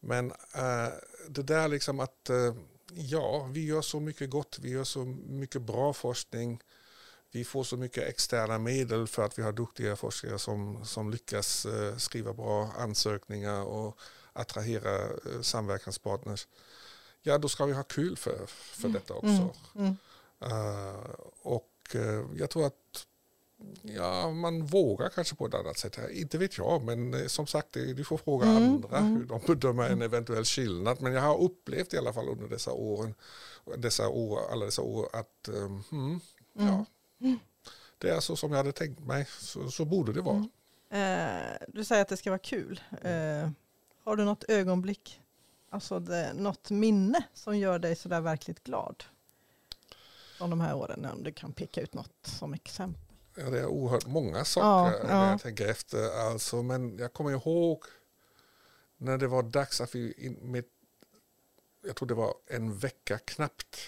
Men 0.00 0.30
äh, 0.54 0.92
det 1.28 1.42
där 1.42 1.68
liksom 1.68 2.00
att 2.00 2.30
äh, 2.30 2.54
ja, 2.94 3.48
vi 3.52 3.66
gör 3.66 3.82
så 3.82 4.00
mycket 4.00 4.30
gott, 4.30 4.58
vi 4.62 4.70
gör 4.70 4.84
så 4.84 5.04
mycket 5.28 5.62
bra 5.62 5.92
forskning 5.92 6.60
vi 7.36 7.44
får 7.44 7.64
så 7.64 7.76
mycket 7.76 8.04
externa 8.08 8.58
medel 8.58 9.06
för 9.06 9.22
att 9.22 9.38
vi 9.38 9.42
har 9.42 9.52
duktiga 9.52 9.96
forskare 9.96 10.38
som, 10.38 10.84
som 10.84 11.10
lyckas 11.10 11.66
eh, 11.66 11.96
skriva 11.96 12.32
bra 12.32 12.70
ansökningar 12.78 13.62
och 13.62 13.98
attrahera 14.32 15.04
eh, 15.04 15.40
samverkanspartners. 15.42 16.48
Ja, 17.22 17.38
då 17.38 17.48
ska 17.48 17.64
vi 17.66 17.72
ha 17.72 17.82
kul 17.82 18.16
för, 18.16 18.46
för 18.46 18.88
detta 18.88 19.14
mm, 19.14 19.24
också. 19.24 19.60
Mm. 19.74 19.96
Mm. 20.40 20.52
Uh, 20.52 21.10
och 21.42 21.72
uh, 21.94 22.24
jag 22.36 22.50
tror 22.50 22.66
att 22.66 23.06
ja, 23.82 24.30
man 24.30 24.66
vågar 24.66 25.08
kanske 25.08 25.36
på 25.36 25.46
ett 25.46 25.54
annat 25.54 25.78
sätt. 25.78 25.98
Inte 26.10 26.38
vet 26.38 26.58
jag, 26.58 26.82
men 26.82 27.14
uh, 27.14 27.26
som 27.26 27.46
sagt, 27.46 27.72
du 27.72 28.04
får 28.04 28.18
fråga 28.18 28.46
mm, 28.46 28.62
andra 28.62 28.98
mm. 28.98 29.16
hur 29.16 29.24
de 29.24 29.40
bedömer 29.46 29.90
en 29.90 30.02
eventuell 30.02 30.44
skillnad. 30.44 31.02
Men 31.02 31.12
jag 31.12 31.22
har 31.22 31.40
upplevt 31.42 31.94
i 31.94 31.98
alla 31.98 32.12
fall 32.12 32.28
under 32.28 32.48
dessa 32.48 32.72
åren, 32.72 33.14
dessa 33.76 34.08
år, 34.08 34.40
alla 34.52 34.64
dessa 34.64 34.82
år 34.82 35.08
att 35.12 35.48
um, 35.48 36.20
ja, 36.52 36.84
det 37.98 38.10
är 38.10 38.20
så 38.20 38.36
som 38.36 38.50
jag 38.50 38.56
hade 38.56 38.72
tänkt 38.72 39.00
mig, 39.00 39.26
så, 39.38 39.70
så 39.70 39.84
borde 39.84 40.12
det 40.12 40.20
vara. 40.20 40.36
Mm. 40.90 41.50
Eh, 41.50 41.58
du 41.68 41.84
säger 41.84 42.02
att 42.02 42.08
det 42.08 42.16
ska 42.16 42.30
vara 42.30 42.38
kul. 42.38 42.80
Eh, 43.02 43.50
har 44.04 44.16
du 44.16 44.24
något 44.24 44.44
ögonblick, 44.48 45.20
alltså 45.70 46.00
det, 46.00 46.32
något 46.34 46.70
minne 46.70 47.24
som 47.34 47.58
gör 47.58 47.78
dig 47.78 47.96
sådär 47.96 48.20
verkligt 48.20 48.64
glad? 48.64 49.04
Från 50.38 50.50
de 50.50 50.60
här 50.60 50.74
åren, 50.74 51.04
om 51.04 51.22
du 51.22 51.32
kan 51.32 51.52
peka 51.52 51.80
ut 51.80 51.94
något 51.94 52.12
som 52.22 52.54
exempel. 52.54 53.02
Ja, 53.34 53.50
det 53.50 53.58
är 53.58 53.66
oerhört 53.66 54.06
många 54.06 54.44
saker 54.44 54.98
ja, 54.98 55.06
när 55.06 55.30
jag 55.30 55.40
tänker 55.40 55.68
efter. 55.68 56.30
Alltså, 56.30 56.62
men 56.62 56.98
jag 56.98 57.12
kommer 57.12 57.30
ihåg 57.30 57.84
när 58.96 59.18
det 59.18 59.26
var 59.26 59.42
dags 59.42 59.80
att 59.80 59.94
vi 59.94 60.36
med 60.42 60.64
jag 61.86 61.96
tror 61.96 62.08
det 62.08 62.14
var 62.14 62.34
en 62.46 62.78
vecka 62.78 63.18
knappt 63.18 63.78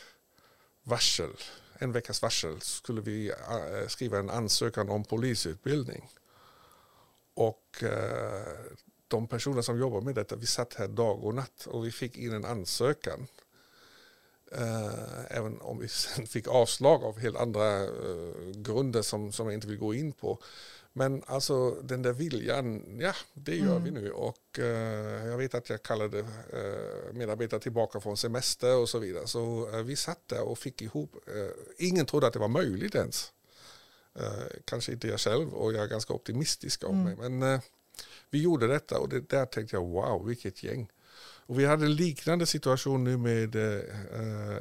varsel, 0.82 1.37
en 1.78 1.92
veckas 1.92 2.23
varsel 2.23 2.61
skulle 2.61 3.00
vi 3.00 3.28
eh, 3.28 3.88
skriva 3.88 4.18
en 4.18 4.30
ansökan 4.30 4.88
om 4.88 5.04
polisutbildning. 5.04 6.08
Och 7.35 7.82
eh, 7.82 8.68
de 9.08 9.26
personer 9.28 9.62
som 9.62 9.78
jobbar 9.78 10.00
med 10.00 10.14
detta, 10.14 10.37
vi 10.37 10.47
satt 10.47 10.75
här 10.75 10.88
dag 10.88 11.25
och 11.25 11.35
natt 11.35 11.66
och 11.66 11.87
vi 11.87 11.92
fick 11.92 12.16
in 12.16 12.32
en 12.32 12.44
ansökan. 12.44 13.26
Eh, 14.52 15.37
även 15.37 15.61
om 15.61 15.78
vi 15.78 15.88
sen 15.88 16.26
fick 16.26 16.49
avslag 16.49 17.04
av 17.04 17.18
helt 17.18 17.37
andra 17.37 17.87
grunder 18.54 19.02
som, 19.02 19.32
som 19.32 19.47
jag 19.47 19.54
inte 19.54 19.66
vill 19.66 19.78
gå 19.78 19.94
in 19.94 20.12
på. 20.12 20.38
Men 20.99 21.23
alltså 21.26 21.71
den 21.71 22.02
där 22.02 22.12
viljan, 22.12 22.99
ja 23.00 23.14
det 23.35 23.57
gör 23.57 23.76
mm. 23.76 23.85
vi 23.85 23.90
nu 23.90 24.11
och 24.11 24.59
eh, 24.59 25.26
jag 25.26 25.38
vet 25.38 25.55
att 25.55 25.71
jag 25.71 25.83
kallade 25.83 26.19
eh, 26.19 27.12
medarbetare 27.12 27.61
tillbaka 27.61 28.00
från 28.00 28.17
semester 28.17 28.76
och 28.76 28.88
så 28.88 28.99
vidare. 28.99 29.26
Så 29.26 29.71
eh, 29.73 29.83
vi 29.83 29.97
satt 29.97 30.28
där 30.28 30.43
och 30.43 30.59
fick 30.59 30.83
ihop, 30.83 31.17
eh, 31.26 31.87
ingen 31.87 32.07
trodde 32.07 32.26
att 32.26 32.33
det 32.33 32.38
var 32.38 32.49
möjligt 32.49 32.95
ens. 32.95 33.33
Eh, 34.14 34.47
kanske 34.64 34.93
inte 34.93 35.09
jag 35.09 35.21
själv 35.21 35.55
och 35.55 35.73
jag 35.73 35.83
är 35.83 35.88
ganska 35.88 36.12
optimistisk 36.12 36.85
om 36.85 37.00
mm. 37.00 37.05
mig. 37.05 37.31
Men 37.31 37.55
eh, 37.55 37.61
vi 38.31 38.43
gjorde 38.43 38.67
detta 38.67 38.99
och 38.99 39.09
det, 39.09 39.28
där 39.28 39.47
tänkte 39.47 39.76
jag 39.76 39.85
wow 39.85 40.26
vilket 40.26 40.62
gäng. 40.62 40.90
Och 41.47 41.59
vi 41.59 41.67
hade 41.67 41.85
en 41.85 41.95
liknande 41.95 42.47
situation 42.47 43.05
nu 43.05 43.17
med 43.17 43.57
Eh, 43.57 44.59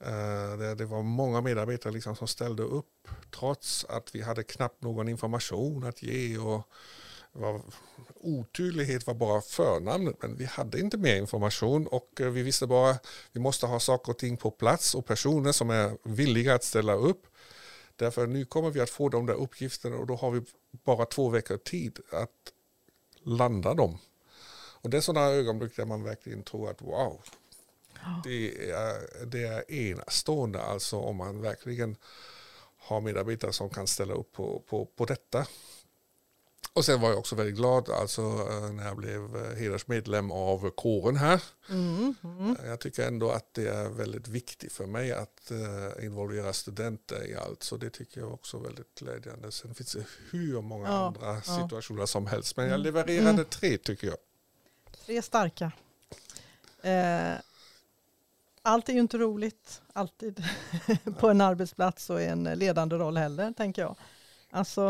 Eh, 0.00 0.58
det, 0.58 0.74
det 0.74 0.84
var 0.84 1.02
många 1.02 1.40
medarbetare 1.40 1.92
liksom 1.92 2.16
som 2.16 2.28
ställde 2.28 2.62
upp 2.62 3.08
trots 3.30 3.84
att 3.84 4.14
vi 4.14 4.22
hade 4.22 4.42
knappt 4.42 4.82
någon 4.82 5.08
information 5.08 5.84
att 5.84 6.02
ge. 6.02 6.38
och 6.38 6.68
var, 7.32 7.60
Otydlighet 8.14 9.06
var 9.06 9.14
bara 9.14 9.40
förnamnet 9.40 10.16
men 10.22 10.36
vi 10.36 10.44
hade 10.44 10.80
inte 10.80 10.98
mer 10.98 11.16
information 11.16 11.86
och 11.86 12.20
eh, 12.20 12.30
vi 12.30 12.42
visste 12.42 12.66
bara 12.66 12.90
att 12.90 13.06
vi 13.32 13.40
måste 13.40 13.66
ha 13.66 13.80
saker 13.80 14.12
och 14.12 14.18
ting 14.18 14.36
på 14.36 14.50
plats 14.50 14.94
och 14.94 15.06
personer 15.06 15.52
som 15.52 15.70
är 15.70 15.96
villiga 16.02 16.54
att 16.54 16.64
ställa 16.64 16.94
upp. 16.94 17.26
Därför 17.96 18.26
nu 18.26 18.44
kommer 18.44 18.70
vi 18.70 18.80
att 18.80 18.90
få 18.90 19.08
de 19.08 19.26
där 19.26 19.34
uppgifterna 19.34 19.96
och 19.96 20.06
då 20.06 20.14
har 20.14 20.30
vi 20.30 20.42
bara 20.84 21.06
två 21.06 21.28
veckor 21.28 21.56
tid 21.56 21.98
att 22.10 22.52
landa 23.22 23.74
dem. 23.74 23.98
Och 24.82 24.90
det 24.90 24.96
är 24.96 25.00
sådana 25.00 25.26
ögonblick 25.26 25.76
där 25.76 25.84
man 25.84 26.02
verkligen 26.02 26.42
tror 26.42 26.70
att 26.70 26.82
wow, 26.82 27.20
det, 28.24 28.70
är, 28.70 29.26
det 29.26 29.42
är 29.42 29.72
enastående 29.72 30.62
alltså 30.62 30.96
om 30.96 31.16
man 31.16 31.40
verkligen 31.40 31.96
har 32.78 33.00
medarbetare 33.00 33.52
som 33.52 33.70
kan 33.70 33.86
ställa 33.86 34.14
upp 34.14 34.32
på, 34.32 34.62
på, 34.68 34.86
på 34.96 35.04
detta. 35.04 35.46
Och 36.72 36.84
sen 36.84 37.00
var 37.00 37.08
jag 37.08 37.18
också 37.18 37.34
väldigt 37.34 37.56
glad 37.56 37.90
alltså, 37.90 38.22
eh, 38.22 38.72
när 38.72 38.86
jag 38.86 38.96
blev 38.96 39.36
eh, 39.36 39.56
hedersmedlem 39.56 40.30
av 40.30 40.70
kåren 40.70 41.16
här. 41.16 41.42
Mm, 41.68 42.14
mm. 42.24 42.56
Jag 42.64 42.80
tycker 42.80 43.06
ändå 43.06 43.30
att 43.30 43.54
det 43.54 43.68
är 43.68 43.88
väldigt 43.88 44.28
viktigt 44.28 44.72
för 44.72 44.86
mig 44.86 45.12
att 45.12 45.50
uh, 45.50 46.04
involvera 46.04 46.52
studenter 46.52 47.26
i 47.26 47.36
allt. 47.36 47.62
Så 47.62 47.76
det 47.76 47.90
tycker 47.90 48.20
jag 48.20 48.32
också 48.32 48.56
är 48.56 48.60
väldigt 48.60 48.94
glädjande. 48.94 49.52
Sen 49.52 49.74
finns 49.74 49.92
det 49.92 50.04
hur 50.30 50.60
många 50.60 50.88
ja, 50.88 51.06
andra 51.06 51.34
ja. 51.34 51.62
situationer 51.62 52.06
som 52.06 52.26
helst. 52.26 52.56
Men 52.56 52.66
jag 52.66 52.74
mm, 52.74 52.84
levererade 52.84 53.30
mm. 53.30 53.44
tre 53.44 53.78
tycker 53.78 54.06
jag. 54.06 54.18
Tre 55.06 55.22
starka. 55.22 55.72
Eh, 56.82 57.34
allt 58.62 58.88
är 58.88 58.92
ju 58.92 59.00
inte 59.00 59.18
roligt 59.18 59.82
alltid 59.92 60.44
på 61.18 61.28
en 61.28 61.40
arbetsplats 61.40 62.10
och 62.10 62.22
i 62.22 62.24
en 62.24 62.44
ledande 62.44 62.96
roll 62.96 63.16
heller, 63.16 63.52
tänker 63.52 63.82
jag. 63.82 63.96
Alltså, 64.50 64.82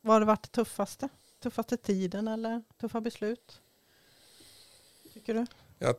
vad 0.00 0.14
har 0.14 0.20
det 0.20 0.26
varit 0.26 0.52
tuffaste? 0.52 1.08
Tuffaste 1.42 1.76
tiden 1.76 2.28
eller 2.28 2.62
tuffa 2.80 3.00
beslut? 3.00 3.60
Tycker 5.12 5.34
du? 5.34 5.46
Ja, 5.78 5.94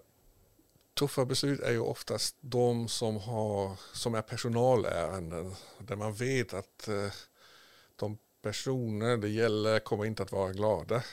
tuffa 0.93 1.25
beslut 1.25 1.59
är 1.59 1.71
ju 1.71 1.79
oftast 1.79 2.35
de 2.39 2.87
som, 2.87 3.17
har, 3.17 3.79
som 3.93 4.15
är 4.15 4.21
personalärenden. 4.21 5.55
Där 5.79 5.95
man 5.95 6.13
vet 6.13 6.53
att 6.53 6.87
eh, 6.87 7.11
de 7.95 8.17
personer 8.41 9.17
det 9.17 9.29
gäller 9.29 9.79
kommer 9.79 10.05
inte 10.05 10.23
att 10.23 10.31
vara 10.31 10.51
glada. 10.51 11.03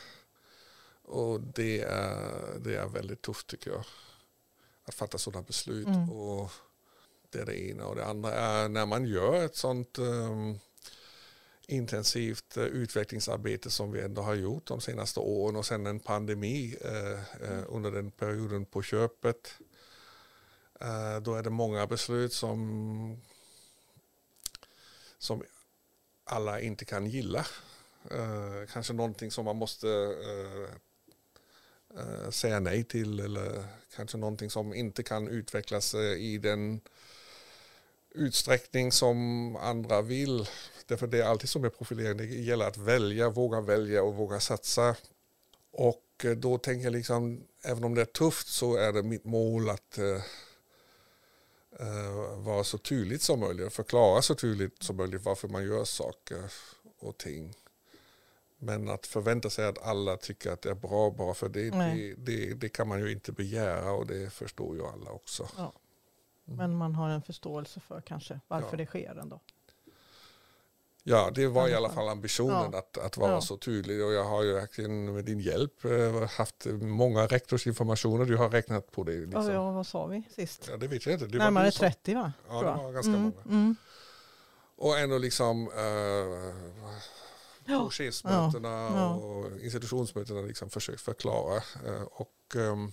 Och 1.02 1.40
det 1.40 1.80
är, 1.80 2.58
det 2.58 2.76
är 2.76 2.86
väldigt 2.86 3.22
tufft 3.22 3.46
tycker 3.46 3.70
jag 3.70 3.84
att 4.84 4.94
fatta 4.94 5.18
sådana 5.18 5.42
beslut. 5.42 5.86
Mm. 5.86 6.10
Och 6.10 6.50
det 7.30 7.38
är 7.38 7.46
det 7.46 7.60
ena. 7.60 7.86
Och 7.86 7.96
det 7.96 8.04
andra 8.04 8.34
är 8.34 8.68
när 8.68 8.86
man 8.86 9.06
gör 9.06 9.44
ett 9.44 9.56
sånt 9.56 9.98
um, 9.98 10.58
intensivt 11.66 12.56
uh, 12.56 12.64
utvecklingsarbete 12.64 13.70
som 13.70 13.92
vi 13.92 14.00
ändå 14.00 14.22
har 14.22 14.34
gjort 14.34 14.66
de 14.66 14.80
senaste 14.80 15.20
åren 15.20 15.56
och 15.56 15.66
sen 15.66 15.86
en 15.86 16.00
pandemi 16.00 16.76
uh, 16.84 17.50
uh, 17.50 17.64
under 17.68 17.90
den 17.90 18.10
perioden 18.10 18.64
på 18.64 18.82
köpet. 18.82 19.58
då 21.22 21.34
är 21.34 21.42
det 21.42 21.50
många 21.50 21.86
beslut 21.86 22.32
som, 22.32 23.20
som 25.18 25.42
alla 26.24 26.60
inte 26.60 26.84
kan 26.84 27.06
gilla. 27.06 27.46
kanske 28.72 28.92
någonting 28.92 29.30
som 29.30 29.44
man 29.44 29.56
måste 29.56 29.88
eh, 29.88 30.76
Eh, 31.96 32.30
säga 32.30 32.60
nej 32.60 32.84
till 32.84 33.20
eller 33.20 33.64
kanske 33.96 34.18
någonting 34.18 34.50
som 34.50 34.74
inte 34.74 35.02
kan 35.02 35.28
utvecklas 35.28 35.94
eh, 35.94 36.00
i 36.00 36.38
den 36.38 36.80
utsträckning 38.10 38.92
som 38.92 39.56
andra 39.56 40.02
vill. 40.02 40.48
Därför 40.86 41.06
det 41.06 41.18
är 41.18 41.24
alltid 41.24 41.48
som 41.48 41.62
med 41.62 41.78
profilering, 41.78 42.16
det 42.16 42.24
gäller 42.24 42.66
att 42.66 42.76
välja, 42.76 43.28
våga 43.28 43.60
välja 43.60 44.02
och 44.02 44.14
våga 44.14 44.40
satsa. 44.40 44.96
Och 45.70 46.24
eh, 46.24 46.30
då 46.30 46.58
tänker 46.58 46.84
jag 46.84 46.92
liksom, 46.92 47.44
även 47.62 47.84
om 47.84 47.94
det 47.94 48.00
är 48.00 48.04
tufft 48.04 48.48
så 48.48 48.76
är 48.76 48.92
det 48.92 49.02
mitt 49.02 49.24
mål 49.24 49.70
att 49.70 49.98
uh, 49.98 50.20
vara 52.36 52.64
så 52.64 52.78
tydligt 52.78 53.22
som 53.22 53.40
möjligt 53.40 53.72
förklara 53.72 54.22
så 54.22 54.34
tydligt 54.34 54.82
som 54.82 54.96
möjligt 54.96 55.22
varför 55.22 55.48
man 55.48 55.64
gör 55.64 55.84
saker 55.84 56.52
och 56.98 57.18
ting. 57.18 57.54
Men 58.64 58.88
att 58.88 59.06
förvänta 59.06 59.50
sig 59.50 59.66
att 59.66 59.86
alla 59.86 60.16
tycker 60.16 60.52
att 60.52 60.62
det 60.62 60.70
är 60.70 60.74
bra 60.74 61.10
bara 61.10 61.34
för 61.34 61.48
det, 61.48 61.70
det, 61.70 62.14
det, 62.18 62.54
det, 62.54 62.68
kan 62.68 62.88
man 62.88 63.00
ju 63.00 63.12
inte 63.12 63.32
begära 63.32 63.92
och 63.92 64.06
det 64.06 64.32
förstår 64.32 64.76
ju 64.76 64.86
alla 64.86 65.10
också. 65.10 65.48
Ja. 65.56 65.72
Mm. 66.46 66.56
Men 66.56 66.76
man 66.76 66.94
har 66.94 67.08
en 67.08 67.22
förståelse 67.22 67.80
för 67.80 68.00
kanske 68.00 68.40
varför 68.48 68.68
ja. 68.72 68.76
det 68.76 68.86
sker 68.86 69.18
ändå. 69.20 69.40
Ja, 71.02 71.30
det 71.34 71.46
var 71.46 71.68
i 71.68 71.74
alla 71.74 71.88
fall 71.88 72.08
ambitionen 72.08 72.70
ja. 72.72 72.78
att, 72.78 72.98
att 72.98 73.16
vara 73.16 73.32
ja. 73.32 73.40
så 73.40 73.56
tydlig 73.56 74.04
och 74.04 74.12
jag 74.12 74.24
har 74.24 74.42
ju 74.42 74.52
verkligen 74.52 75.14
med 75.14 75.24
din 75.24 75.40
hjälp 75.40 75.84
eh, 75.84 76.28
haft 76.28 76.66
många 76.80 77.26
rektorsinformationer. 77.26 78.24
Du 78.24 78.36
har 78.36 78.50
räknat 78.50 78.90
på 78.90 79.04
det. 79.04 79.12
Liksom. 79.12 79.50
Ja, 79.52 79.70
vad 79.70 79.86
sa 79.86 80.06
vi 80.06 80.22
sist? 80.30 80.68
Ja, 80.70 80.76
det 80.76 80.88
vet 80.88 81.06
jag 81.06 81.12
inte. 81.12 81.26
Det 81.26 81.38
Närmare 81.38 81.70
30 81.70 82.14
va? 82.14 82.32
Ja, 82.48 82.58
det 82.58 82.82
var 82.82 82.92
ganska 82.92 83.10
mm, 83.10 83.22
många. 83.22 83.42
Mm. 83.48 83.76
Och 84.76 84.98
ändå 84.98 85.18
liksom 85.18 85.68
uh, 85.68 86.54
på 87.66 87.90
chefsmötena 87.90 88.68
ja. 88.68 89.14
och 89.14 89.60
institutionsmötena 89.60 90.40
liksom 90.40 90.70
försökt 90.70 91.00
förklara. 91.00 91.56
Eh, 91.56 92.02
och, 92.02 92.54
um, 92.56 92.92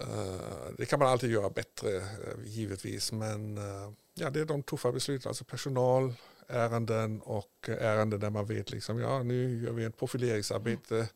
uh, 0.00 0.74
det 0.78 0.86
kan 0.86 0.98
man 0.98 1.08
alltid 1.08 1.30
göra 1.30 1.50
bättre 1.50 1.96
uh, 1.96 2.44
givetvis 2.44 3.12
men 3.12 3.58
uh, 3.58 3.92
ja, 4.14 4.30
det 4.30 4.40
är 4.40 4.44
de 4.44 4.62
tuffa 4.62 4.92
besluten, 4.92 5.28
alltså 5.28 5.44
personal, 5.44 6.14
ärenden 6.48 7.20
och 7.20 7.68
ärenden 7.68 8.20
där 8.20 8.30
man 8.30 8.46
vet 8.46 8.70
liksom 8.70 8.98
ja 8.98 9.22
nu 9.22 9.62
gör 9.64 9.72
vi 9.72 9.84
ett 9.84 9.96
profileringsarbete. 9.96 10.96
Mm. 10.96 11.08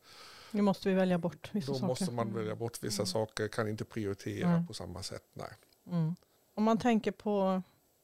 Nu 0.51 0.61
måste 0.61 0.89
vi 0.89 0.95
välja 0.95 1.17
bort 1.17 1.49
vissa 1.51 1.71
Då 1.71 1.73
saker. 1.73 1.81
Då 1.81 1.87
måste 1.87 2.11
man 2.11 2.33
välja 2.33 2.55
bort 2.55 2.83
vissa 2.83 3.01
mm. 3.01 3.07
saker, 3.07 3.47
kan 3.47 3.67
inte 3.67 3.85
prioritera 3.85 4.49
mm. 4.49 4.67
på 4.67 4.73
samma 4.73 5.03
sätt. 5.03 5.23
Nej. 5.33 5.51
Mm. 5.91 6.15
Om 6.53 6.63
man 6.63 6.77
tänker 6.77 7.11
på 7.11 7.61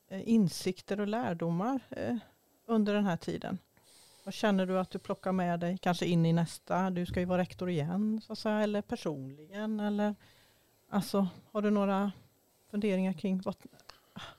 insikter 0.10 1.00
och 1.00 1.08
lärdomar 1.08 1.80
under 2.66 2.94
den 2.94 3.06
här 3.06 3.18
tiden. 3.18 3.58
Vad 4.24 4.34
känner 4.34 4.66
du 4.66 4.80
att 4.80 4.92
du 4.92 5.00
plockar 5.00 5.32
med 5.32 5.60
dig 5.60 5.78
kanske 5.82 6.06
in 6.06 6.26
i 6.26 6.34
nästa? 6.34 6.90
Du 6.90 7.06
ska 7.06 7.20
ju 7.20 7.26
vara 7.26 7.42
rektor 7.42 7.70
igen 7.70 8.22
så 8.24 8.34
att 8.34 8.40
säga, 8.40 8.60
eller 8.60 8.82
personligen. 8.82 9.80
Eller, 9.80 10.16
alltså, 10.90 11.28
har 11.52 11.62
du 11.62 11.70
några 11.70 12.12
funderingar 12.72 13.14
kring 13.14 13.42
vad, 13.42 13.56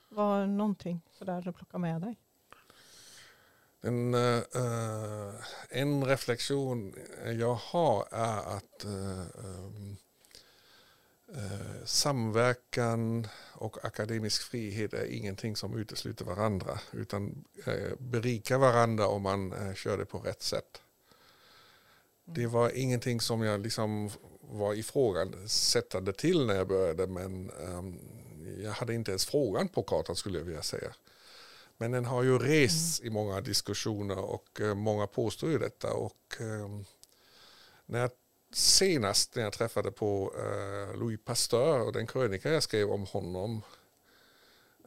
vad 0.09 0.49
någonting 0.49 1.01
sådär 1.11 1.41
du 1.41 1.51
plockar 1.51 1.77
med 1.77 2.01
dig? 2.01 2.17
En, 3.81 4.13
eh, 4.13 4.37
eh, 4.37 5.33
en 5.69 6.05
reflektion 6.05 6.95
jag 7.39 7.55
har 7.55 8.07
är 8.11 8.57
att 8.57 8.85
uh, 8.85 9.25
uh, 11.29 11.85
samverkan 11.85 13.27
och 13.53 13.85
akademisk 13.85 14.41
frihet 14.41 14.93
är 14.93 15.05
ingenting 15.05 15.55
som 15.55 15.77
utesluter 15.77 16.25
varandra 16.25 16.79
utan 16.91 17.45
eh, 17.65 17.93
berikar 17.99 18.57
varandra 18.57 19.07
om 19.07 19.21
man 19.21 19.53
eh, 19.53 19.73
kör 19.73 19.97
det 19.97 20.05
på 20.05 20.19
rätt 20.19 20.41
sätt. 20.41 20.81
Det 22.25 22.41
mm. 22.41 22.51
var 22.51 22.71
ingenting 22.75 23.21
som 23.21 23.41
jag 23.41 23.59
liksom 23.59 24.09
var 24.41 24.73
ifrågasättande 24.73 26.13
till 26.13 26.45
när 26.45 26.55
jag 26.55 26.67
började 26.67 27.07
men 27.07 27.51
um, 27.51 27.99
jag 28.63 28.71
hade 28.71 28.93
inte 28.93 29.11
ens 29.11 29.25
frågan 29.25 29.67
på 29.67 29.83
kartan 29.83 30.15
skulle 30.15 30.37
jag 30.37 30.45
vilja 30.45 30.63
säga. 30.63 30.93
Men 31.77 31.91
den 31.91 32.05
har 32.05 32.23
ju 32.23 32.39
rests 32.39 32.99
mm. 32.99 33.11
i 33.11 33.13
många 33.13 33.41
diskussioner 33.41 34.17
och 34.17 34.61
många 34.75 35.07
påstår 35.07 35.51
ju 35.51 35.57
detta 35.57 35.93
och 35.93 36.37
um, 36.39 36.85
när 37.85 37.99
jag 37.99 38.11
senast 38.55 39.35
när 39.35 39.43
jag 39.43 39.53
träffade 39.53 39.91
på 39.91 40.33
uh, 40.37 40.99
Louis 40.99 41.19
Pasteur 41.25 41.81
och 41.81 41.93
den 41.93 42.07
krönika 42.07 42.49
jag 42.49 42.63
skrev 42.63 42.89
om 42.89 43.05
honom 43.05 43.61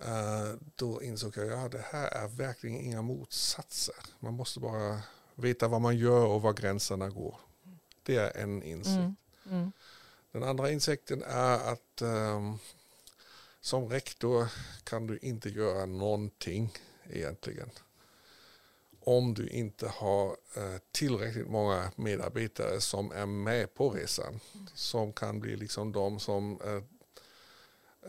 uh, 0.07 0.55
då 0.75 1.03
insåg 1.03 1.37
jag 1.37 1.53
att 1.53 1.63
ja, 1.63 1.69
det 1.69 1.85
här 1.91 2.09
är 2.09 2.29
verkligen 2.29 2.77
inga 2.77 3.03
motsatser. 3.03 3.95
Man 4.19 4.35
måste 4.35 4.61
bara 4.61 5.03
veta 5.35 5.69
vad 5.69 5.81
man 5.81 5.97
gör 5.97 6.27
och 6.27 6.43
var 6.43 6.53
gränserna 6.53 7.09
går. 7.09 7.41
Det 8.03 8.17
är 8.17 8.43
en 8.43 8.63
insikt. 8.63 8.97
Mm. 8.97 9.17
Mm. 9.51 9.73
Den 10.33 10.43
andra 10.43 10.71
insikten 10.71 11.23
är 11.23 11.73
att 11.73 12.03
um, 12.03 12.59
som 13.61 13.89
rektor 13.89 14.49
kan 14.85 15.07
du 15.07 15.19
inte 15.23 15.49
göra 15.49 15.87
någonting 15.87 16.73
egentligen 17.11 17.71
om 19.09 19.35
du 19.35 19.49
inte 19.49 19.89
har 19.89 20.37
eh, 20.57 20.77
tillräckligt 20.93 21.49
många 21.49 21.93
medarbetare 21.97 22.81
som 22.81 23.13
är 23.13 23.27
med 23.27 23.75
på 23.75 23.91
resan. 23.91 24.41
Som 24.75 25.13
kan 25.13 25.41
bli 25.41 25.57
liksom 25.57 25.93
de 25.93 26.21
som 26.21 26.61
eh, 26.61 26.83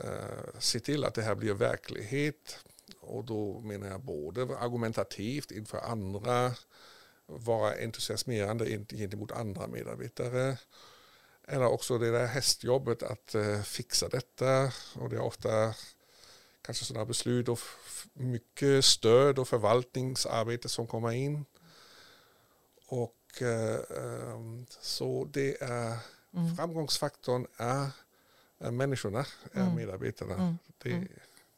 eh, 0.03 0.59
ser 0.59 0.79
till 0.79 1.03
att 1.03 1.13
det 1.13 1.21
här 1.21 1.35
blir 1.35 1.53
verklighet. 1.53 2.57
Och 2.99 3.25
då 3.25 3.59
menar 3.59 3.87
jag 3.87 4.01
både 4.01 4.41
argumentativt 4.41 5.51
inför 5.51 5.77
andra, 5.77 6.51
vara 7.25 7.73
entusiasmerande 7.75 8.85
gentemot 8.89 9.31
andra 9.31 9.67
medarbetare. 9.67 10.57
Eller 11.47 11.67
också 11.67 11.97
det 11.97 12.11
där 12.11 12.25
hästjobbet 12.25 13.03
att 13.03 13.35
fixa 13.65 14.09
detta. 14.09 14.71
Och 14.95 15.09
det 15.09 15.15
är 15.15 15.21
ofta 15.21 15.73
kanske 16.69 16.85
sådana 16.85 17.05
beslut 17.05 17.49
och 17.49 17.59
mycket 18.13 18.85
stöd 18.85 19.39
och 19.39 19.47
förvaltningsarbete 19.47 20.69
som 20.69 20.87
kommer 20.87 21.11
in. 21.11 21.45
Och 22.87 23.41
eh, 23.41 23.79
ehm, 23.97 24.65
så 24.69 25.27
det 25.31 25.61
är 25.61 25.97
mm. 26.33 26.55
framgångsfaktorn 26.55 27.47
är, 27.57 27.89
är 28.57 28.71
människorna, 28.71 29.25
är 29.51 29.61
mm. 29.61 29.75
medarbetarna. 29.75 30.33
Mm. 30.33 30.57
Det, 30.77 30.91
mm. 30.91 31.07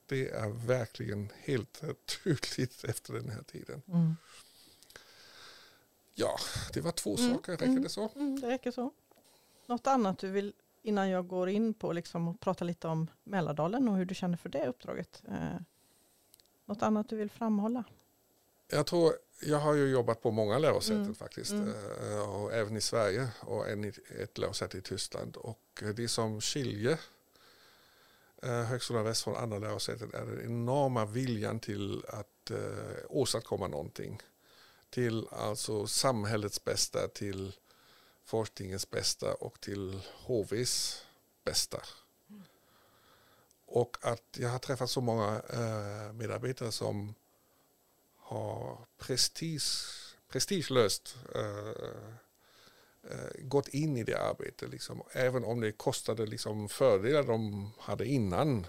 det 0.05 0.29
är 0.29 0.49
verkligen 0.49 1.29
helt 1.39 1.81
tydligt 2.23 2.83
efter 2.83 3.13
den 3.13 3.29
här 3.29 3.43
tiden. 3.43 3.81
Mm. 3.87 4.15
Ja, 6.13 6.37
det 6.73 6.81
var 6.81 6.91
två 6.91 7.17
mm. 7.17 7.33
saker. 7.33 7.51
Räcker 7.51 7.79
det 7.79 7.89
så? 7.89 8.11
det 8.41 8.47
räcker 8.47 8.71
så. 8.71 8.91
Något 9.65 9.87
annat 9.87 10.19
du 10.19 10.27
vill 10.27 10.53
innan 10.81 11.09
jag 11.09 11.27
går 11.27 11.49
in 11.49 11.73
på 11.73 11.93
liksom 11.93 12.27
och 12.27 12.39
prata 12.39 12.65
lite 12.65 12.87
om 12.87 13.07
Mälardalen 13.23 13.87
och 13.89 13.97
hur 13.97 14.05
du 14.05 14.15
känner 14.15 14.37
för 14.37 14.49
det 14.49 14.67
uppdraget. 14.67 15.23
Eh, 15.27 15.61
något 16.65 16.81
annat 16.81 17.09
du 17.09 17.15
vill 17.15 17.29
framhålla? 17.29 17.83
Jag 18.67 18.85
tror, 18.85 19.13
jag 19.41 19.57
har 19.57 19.73
ju 19.73 19.89
jobbat 19.89 20.21
på 20.21 20.31
många 20.31 20.57
lärosäten 20.57 21.01
mm. 21.01 21.15
faktiskt. 21.15 21.51
Mm. 21.51 21.73
Eh, 22.01 22.29
och 22.29 22.53
även 22.53 22.77
i 22.77 22.81
Sverige 22.81 23.27
och 23.39 23.69
en 23.69 23.93
ett 24.19 24.37
lärosäte 24.37 24.77
i 24.77 24.81
Tyskland. 24.81 25.37
Och 25.37 25.83
det 25.95 26.07
som 26.07 26.41
skiljer 26.41 26.99
eh, 28.43 28.63
Högskolan 28.63 29.03
Väst 29.03 29.23
från 29.23 29.35
andra 29.35 29.59
lärosäten 29.59 30.11
är 30.13 30.25
den 30.25 30.45
enorma 30.45 31.05
viljan 31.05 31.59
till 31.59 32.05
att 32.07 32.51
eh, 32.51 32.97
åstadkomma 33.09 33.67
någonting. 33.67 34.21
Till 34.89 35.27
alltså 35.31 35.87
samhällets 35.87 36.63
bästa, 36.63 37.07
till 37.07 37.53
forskningens 38.31 38.89
bästa 38.89 39.33
och 39.33 39.61
till 39.61 40.01
HVs 40.25 41.05
bästa. 41.45 41.81
Och 43.65 43.97
att 44.01 44.37
jag 44.37 44.49
har 44.49 44.59
träffat 44.59 44.89
så 44.89 45.01
många 45.01 45.41
eh, 45.49 46.13
medarbetare 46.13 46.71
som 46.71 47.15
har 48.17 48.77
prestige, 48.97 49.69
prestigelöst 50.27 51.15
eh, 51.35 51.69
eh, 53.11 53.31
gått 53.39 53.67
in 53.67 53.97
i 53.97 54.03
det 54.03 54.15
arbetet. 54.15 54.69
Liksom. 54.69 55.03
Även 55.11 55.43
om 55.43 55.61
det 55.61 55.71
kostade 55.71 56.25
liksom, 56.25 56.69
fördelar 56.69 57.23
de 57.23 57.71
hade 57.79 58.05
innan. 58.05 58.67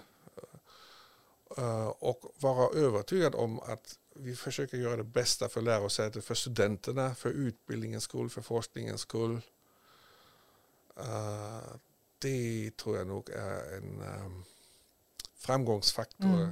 Eh, 1.57 1.87
och 1.87 2.33
vara 2.39 2.79
övertygad 2.79 3.35
om 3.35 3.59
att 3.59 3.99
vi 4.15 4.35
försöker 4.35 4.77
göra 4.77 4.95
det 4.95 5.03
bästa 5.03 5.49
för 5.49 5.61
lärosätet, 5.61 6.25
för 6.25 6.35
studenterna, 6.35 7.15
för 7.15 7.29
utbildningens 7.29 8.03
skull, 8.03 8.29
för 8.29 8.41
forskningens 8.41 9.01
skull. 9.01 9.41
Uh, 10.99 11.75
det 12.19 12.77
tror 12.77 12.97
jag 12.97 13.07
nog 13.07 13.29
är 13.29 13.77
en 13.77 14.01
um, 14.01 14.43
framgångsfaktor 15.35 16.39
mm. 16.39 16.51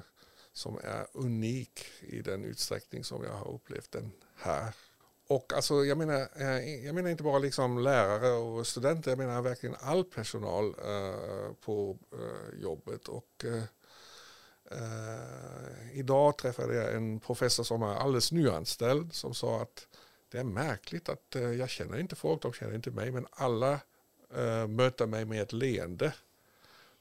som 0.54 0.78
är 0.84 1.08
unik 1.14 1.86
i 2.00 2.22
den 2.22 2.46
utsträckning 2.46 3.04
som 3.04 3.24
jag 3.24 3.34
har 3.34 3.54
upplevt 3.54 3.92
den 3.92 4.12
här. 4.36 4.74
Och 5.28 5.54
alltså, 5.54 5.86
jag, 5.86 5.98
menar, 5.98 6.28
eh, 6.36 6.86
jag 6.86 6.96
menar 6.96 7.10
inte 7.10 7.24
bara 7.24 7.40
liksom 7.40 7.78
lärare 7.78 8.32
och 8.32 8.68
studenter, 8.68 9.12
jag 9.12 9.18
menar 9.18 9.42
verkligen 9.42 9.76
all 9.80 10.04
personal 10.04 10.66
uh, 10.66 11.54
på 11.54 11.98
uh, 12.14 12.62
jobbet. 12.62 13.08
Och, 13.08 13.46
idag 15.92 16.38
träffade 16.38 16.76
jag 16.76 16.96
en 16.96 17.20
professor 17.20 17.64
som 17.64 17.84
är 17.84 17.96
alldeles 17.96 18.32
nyanställd 18.32 19.14
som 19.14 19.34
sa 19.34 19.62
att 19.62 19.88
det 20.30 20.38
är 20.38 20.44
märkligt 20.44 21.10
att 21.10 21.36
jag 21.58 21.70
känner 21.70 22.00
inte 22.00 22.16
folk, 22.16 22.42
de 22.42 22.54
känner 22.54 22.76
inte 22.76 22.92
mig, 22.92 23.12
men 23.12 23.28
alla 23.32 23.80
uh, 24.38 24.68
möta 24.68 25.06
mig 25.06 25.26
med 25.26 25.42
ett 25.42 25.54
leende. 25.54 26.14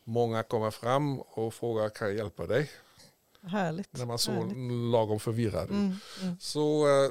Många 0.04 0.42
kommer 0.42 0.70
fram 0.70 1.20
och 1.20 1.54
frågar 1.54 1.88
kan 1.88 2.08
jag 2.08 2.16
hjälpa 2.16 2.46
dig? 2.46 2.70
Härligt. 3.42 3.92
När 3.92 4.06
man 4.06 4.18
så 4.18 4.44
lagom 4.90 5.20
förvirrad. 5.20 5.70
Mm, 5.70 5.96
mm. 6.22 6.36
Så, 6.40 6.86
uh, 6.86 7.10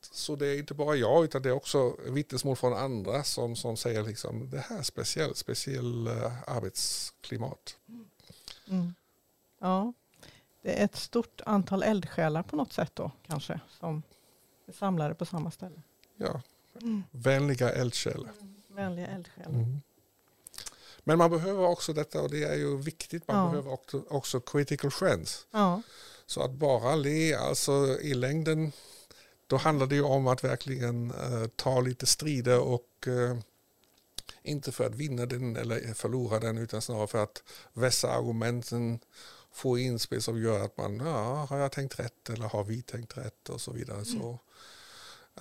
så 0.00 0.36
det 0.36 0.46
är 0.46 0.58
inte 0.58 0.74
bara 0.74 0.96
jag 0.96 1.24
utan 1.24 1.42
det 1.42 1.48
är 1.48 1.52
också 1.52 1.96
vittnesmål 2.06 2.56
från 2.56 2.74
andra 2.74 3.24
som, 3.24 3.56
som 3.56 3.76
säger 3.76 4.02
liksom 4.02 4.50
det 4.50 4.58
här 4.58 4.78
är 4.78 4.82
speciellt, 4.82 5.36
speciell 5.36 6.08
uh, 6.08 6.50
arbetsklimat. 6.50 7.76
Mm. 8.68 8.94
Ja, 9.58 9.92
det 10.62 10.80
är 10.80 10.84
ett 10.84 10.96
stort 10.96 11.40
antal 11.46 11.82
eldsjälar 11.82 12.42
på 12.42 12.56
något 12.56 12.72
sätt 12.72 12.90
då 12.94 13.10
kanske 13.26 13.60
som 13.80 14.02
är 14.66 14.72
samlade 14.72 15.14
på 15.14 15.24
samma 15.24 15.50
ställe. 15.50 15.82
Ja, 16.16 16.42
mm. 16.82 17.04
vänliga 17.10 17.70
eldsjälar. 17.70 18.32
Vänliga 18.78 19.06
eldsjälar. 19.06 19.50
Mm. 19.50 19.80
Men 21.04 21.18
man 21.18 21.30
behöver 21.30 21.66
också 21.66 21.92
detta 21.92 22.22
och 22.22 22.30
det 22.30 22.44
är 22.44 22.54
ju 22.54 22.76
viktigt. 22.76 23.28
Man 23.28 23.36
ja. 23.36 23.50
behöver 23.50 23.72
också, 23.72 24.02
också 24.08 24.40
critical 24.40 24.90
friends. 24.90 25.46
Ja. 25.50 25.82
Så 26.26 26.42
att 26.42 26.50
bara 26.50 26.96
le, 26.96 27.34
alltså 27.34 28.00
i 28.00 28.14
längden, 28.14 28.72
då 29.46 29.56
handlar 29.56 29.86
det 29.86 29.94
ju 29.94 30.02
om 30.02 30.26
att 30.26 30.44
verkligen 30.44 31.12
uh, 31.12 31.46
ta 31.56 31.80
lite 31.80 32.06
strider 32.06 32.60
och 32.60 33.06
uh, 33.06 33.38
inte 34.42 34.72
för 34.72 34.86
att 34.86 34.94
vinna 34.94 35.26
den 35.26 35.56
eller 35.56 35.94
förlora 35.94 36.38
den 36.38 36.58
utan 36.58 36.82
snarare 36.82 37.06
för 37.06 37.22
att 37.22 37.42
vässa 37.72 38.10
argumenten, 38.10 38.98
få 39.52 39.78
inspel 39.78 40.22
som 40.22 40.42
gör 40.42 40.64
att 40.64 40.76
man, 40.76 41.00
ja, 41.00 41.46
har 41.50 41.58
jag 41.58 41.72
tänkt 41.72 41.98
rätt 41.98 42.30
eller 42.30 42.48
har 42.48 42.64
vi 42.64 42.82
tänkt 42.82 43.16
rätt 43.16 43.48
och 43.48 43.60
så 43.60 43.72
vidare. 43.72 44.02
Mm. 44.02 44.20
Så 44.20 44.38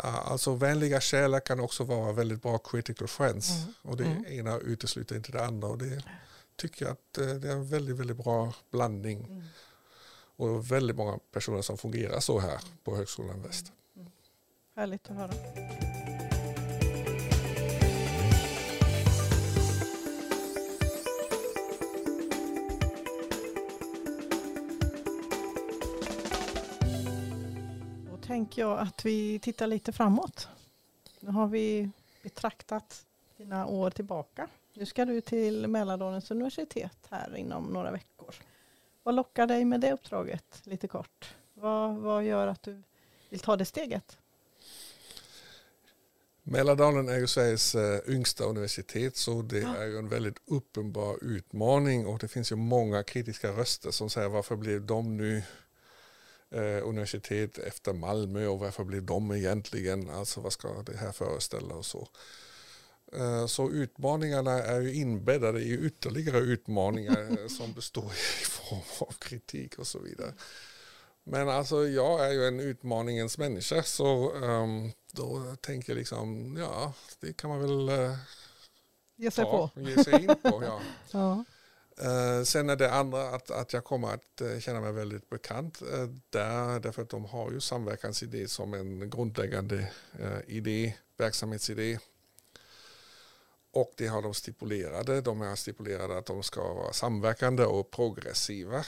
Alltså 0.04 0.56
vänliga 0.56 1.02
själar 1.02 1.40
kan 1.40 1.60
också 1.60 1.84
vara 1.84 2.12
väldigt 2.12 2.42
bra 2.42 2.58
critical 2.58 3.08
friends. 3.08 3.50
Mm. 3.50 3.74
Och 3.82 3.98
det 3.98 4.06
mm. 4.06 4.26
ena 4.26 4.58
utesluter 4.58 5.16
inte 5.16 5.32
det 5.32 5.46
andra. 5.46 5.68
Och 5.68 5.78
det 5.78 6.04
tycker 6.56 6.86
jag 6.86 6.92
att 6.92 7.18
eh, 7.18 7.28
det 7.28 7.48
är 7.48 7.52
en 7.52 7.68
väldigt, 7.68 7.96
väldigt 7.96 8.18
bra 8.18 8.54
blandning. 8.72 9.26
Mm. 9.26 9.44
Och 10.36 10.72
väldigt 10.72 10.96
många 10.96 11.20
personer 11.32 11.62
som 11.62 11.78
fungerar 11.78 12.20
så 12.20 12.40
här 12.40 12.62
på 12.84 12.96
Högskolan 12.96 13.42
Väst. 13.42 13.72
Mm. 13.96 14.12
Härligt 14.76 15.10
att 15.10 15.16
höra. 15.16 15.34
Tänker 28.28 28.62
jag 28.62 28.80
att 28.80 29.06
vi 29.06 29.40
tittar 29.40 29.68
lite 29.68 29.92
framåt. 29.92 30.48
Nu 31.20 31.32
har 31.32 31.48
vi 31.48 31.90
betraktat 32.24 33.06
dina 33.38 33.66
år 33.66 33.90
tillbaka. 33.90 34.48
Nu 34.74 34.86
ska 34.86 35.06
du 35.06 35.22
till 35.22 35.68
Mälardalens 35.68 36.32
universitet 36.32 36.98
här 37.10 37.36
inom 37.36 37.64
några 37.64 37.92
veckor. 37.92 38.36
Vad 39.04 39.16
lockar 39.16 39.48
dig 39.48 39.66
med 39.66 39.82
det 39.82 39.94
uppdraget 39.94 40.62
lite 40.64 40.88
kort? 40.88 41.36
Vad, 41.54 41.96
vad 41.96 42.24
gör 42.24 42.48
att 42.48 42.64
du 42.64 42.84
vill 43.30 43.40
ta 43.40 43.56
det 43.56 43.66
steget? 43.66 44.18
Mälardalen 46.44 47.10
är 47.10 47.18
ju 47.18 47.28
Sveriges 47.28 47.76
uh, 47.76 48.00
yngsta 48.08 48.44
universitet 48.44 49.18
så 49.18 49.42
det 49.42 49.60
ja. 49.60 49.76
är 49.76 49.86
ju 49.86 49.98
en 49.98 50.10
väldigt 50.10 50.38
uppenbar 50.46 51.18
utmaning 51.22 52.08
och 52.08 52.20
det 52.20 52.28
finns 52.28 52.52
ju 52.52 52.56
många 52.56 53.04
kritiska 53.04 53.52
röster 53.52 53.92
som 53.92 54.10
säger 54.10 54.30
varför 54.30 54.56
blev 54.56 54.86
de 54.86 55.18
nu 55.18 55.44
eh, 56.52 56.88
universitet 56.88 57.58
efter 57.58 57.94
Malmö 57.94 58.48
och 58.48 58.60
varför 58.60 58.84
blir 58.84 59.02
de 59.02 59.32
egentligen? 59.32 60.10
Alltså 60.10 60.42
vad 60.42 60.54
ska 60.54 60.84
det 60.86 60.98
här 60.98 61.12
föreställa 61.12 61.76
och 61.76 61.86
så. 61.86 62.08
Eh, 63.14 63.46
så 63.46 63.72
utmaningarna 63.72 64.52
är 64.52 64.82
ju 64.82 64.94
inbäddade 64.94 65.60
i 65.60 65.86
ytterligare 65.86 66.40
utmaningar 66.40 67.48
som 67.58 67.74
består 67.74 68.12
i 68.42 68.46
form 68.46 69.08
av 69.08 69.14
kritik 69.20 69.80
och 69.80 69.88
så 69.88 70.00
vidare. 70.00 70.34
Men 71.24 71.50
alltså 71.50 71.88
jag 71.88 72.28
är 72.28 72.32
ju 72.32 72.48
en 72.48 72.60
utmaningens 72.60 73.38
människa 73.38 73.84
så 73.84 74.32
um, 74.32 74.92
då 75.12 75.56
tänker 75.62 75.92
jag 75.92 75.98
liksom 75.98 76.58
ja 76.58 76.94
det 77.20 77.38
kan 77.38 77.50
man 77.50 77.60
väl 77.60 77.90
uh, 77.90 78.16
ge 79.16 79.32
sig 79.32 79.46
ta, 79.46 79.52
på. 79.52 79.82
Ge 79.82 80.04
sig 80.04 80.14
in 80.14 80.28
på 80.28 80.64
ja. 80.64 80.82
Ja. 81.12 81.46
Uh, 82.04 82.44
sen 82.44 82.70
är 82.70 82.76
det 82.76 82.92
andra 82.92 83.30
att, 83.30 83.52
att 83.52 83.74
jag 83.74 83.84
kommer 83.84 84.14
att 84.14 84.42
uh, 84.42 84.60
känna 84.60 84.82
mig 84.82 84.92
väldigt 84.92 85.30
bekant 85.30 85.82
uh, 85.82 86.10
där, 86.30 86.80
därför 86.80 87.02
att 87.02 87.10
de 87.10 87.26
har 87.26 87.52
ju 87.52 87.60
samverkansidé 87.60 88.48
som 88.48 88.74
en 88.74 89.10
grundläggande 89.10 89.92
idé, 90.48 90.94
verksamhetsidé. 91.18 92.00
Och 93.72 93.94
det 93.98 94.08
har 94.08 94.22
de 94.22 94.34
stipulerade. 94.34 95.22
De 95.22 95.42
har 95.42 95.56
stipulerade 95.56 96.18
att 96.18 96.26
de 96.26 96.44
ska 96.44 96.74
vara 96.74 96.94
samverkande 96.94 97.64
och 97.64 97.92
progressiva. 97.92 98.86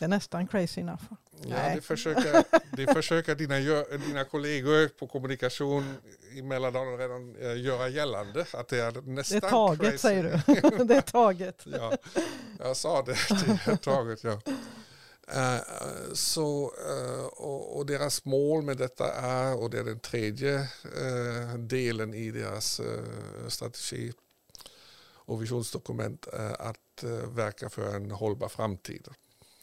Det 0.00 0.06
är 0.06 0.08
nästan 0.08 0.46
crazy 0.46 0.80
enough. 0.80 1.02
Ja, 1.42 1.74
det 1.74 1.80
försöker, 1.80 2.44
det 2.76 2.94
försöker 2.94 3.34
dina, 3.34 3.58
dina 4.06 4.24
kollegor 4.24 4.88
på 4.88 5.06
kommunikation 5.06 5.94
i 6.32 6.42
Mälardalen 6.42 6.98
redan 6.98 7.36
eh, 7.36 7.60
göra 7.62 7.88
gällande. 7.88 8.46
Att 8.52 8.68
det 8.68 8.80
är 8.80 8.92
Det 8.92 9.00
nästan 9.00 9.36
är 9.36 9.40
taget 9.50 9.80
crazy. 9.80 9.98
säger 9.98 10.22
du. 10.22 10.84
det 10.84 10.96
är 10.96 11.00
taget. 11.00 11.62
Ja, 11.64 11.96
jag 12.58 12.76
sa 12.76 13.02
det, 13.02 13.12
det 13.64 13.72
är 13.72 13.76
taget. 13.76 14.24
Ja. 14.24 14.40
Eh, 15.28 15.60
så, 16.12 16.72
eh, 16.88 17.24
och, 17.24 17.76
och 17.76 17.86
deras 17.86 18.24
mål 18.24 18.62
med 18.62 18.76
detta 18.76 19.12
är, 19.14 19.56
och 19.62 19.70
det 19.70 19.78
är 19.78 19.84
den 19.84 20.00
tredje 20.00 20.68
delen 21.58 22.14
i 22.14 22.30
deras 22.30 22.80
strategi 23.48 24.12
och 25.12 25.42
visionsdokument, 25.42 26.26
att 26.58 27.04
verka 27.24 27.68
för 27.70 27.96
en 27.96 28.10
hållbar 28.10 28.48
framtid. 28.48 29.08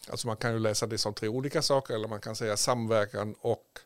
Alltså 0.09 0.27
man 0.27 0.37
kan 0.37 0.53
ju 0.53 0.59
läsa 0.59 0.87
det 0.87 0.97
som 0.97 1.13
tre 1.13 1.27
olika 1.27 1.61
saker 1.61 1.93
eller 1.93 2.07
man 2.07 2.21
kan 2.21 2.35
säga 2.35 2.57
samverkan 2.57 3.35
och 3.41 3.79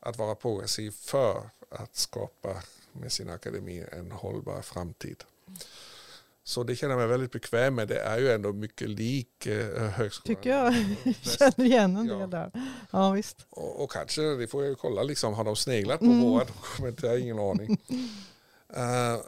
att 0.00 0.16
vara 0.18 0.34
progressiv 0.34 0.90
för 0.90 1.50
att 1.70 1.96
skapa 1.96 2.62
med 2.92 3.12
sin 3.12 3.30
akademi 3.30 3.84
en 3.92 4.10
hållbar 4.12 4.62
framtid. 4.62 5.24
Så 6.44 6.62
det 6.62 6.76
känner 6.76 6.92
jag 6.92 6.98
mig 6.98 7.08
väldigt 7.08 7.32
bekväm 7.32 7.74
med. 7.74 7.88
Det 7.88 8.00
är 8.00 8.18
ju 8.18 8.30
ändå 8.32 8.52
mycket 8.52 8.88
lik 8.88 9.46
eh, 9.46 9.88
högskolan. 9.88 10.36
Tycker 10.36 10.50
jag 10.50 10.72
Väst. 11.04 11.38
känner 11.38 11.64
igen 11.64 11.96
en 11.96 12.06
Ja. 12.06 12.14
del 12.16 12.30
där. 12.30 12.50
Ja 12.90 13.10
visst. 13.10 13.46
Och, 13.50 13.82
och 13.84 13.90
kanske, 13.90 14.22
det 14.22 14.46
får 14.46 14.62
jag 14.62 14.68
ju 14.70 14.74
kolla, 14.74 15.02
liksom, 15.02 15.34
har 15.34 15.44
de 15.44 15.56
sneglat 15.56 15.98
på 15.98 16.04
Mm. 16.06 16.20
våra 16.20 16.44
dokument? 16.72 17.02
Jag 17.02 17.10
har 17.10 17.16
ingen 17.18 17.38
aning. 17.38 17.78
Eh, 18.74 19.20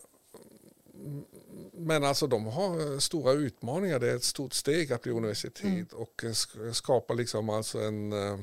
men 1.81 2.05
alltså 2.05 2.27
de 2.27 2.47
har 2.47 2.93
eh, 2.93 2.99
stora 2.99 3.33
utmaningar. 3.33 3.99
Det 3.99 4.11
är 4.11 4.17
ett 4.17 4.25
stort 4.25 4.53
steg 4.53 4.93
att 4.93 5.03
bli 5.03 5.13
universitet 5.13 5.63
Mm. 5.65 5.87
och 5.93 6.25
eh, 6.25 6.29
sk- 6.31 6.73
skapa 6.73 7.15
liksom 7.15 7.49
alltså 7.51 7.79
en 7.81 8.13
eh, 8.13 8.39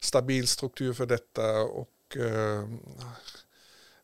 stabil 0.00 0.48
struktur 0.48 0.92
för 0.92 1.06
detta 1.06 1.62
och 1.62 2.16
eh, 2.16 2.64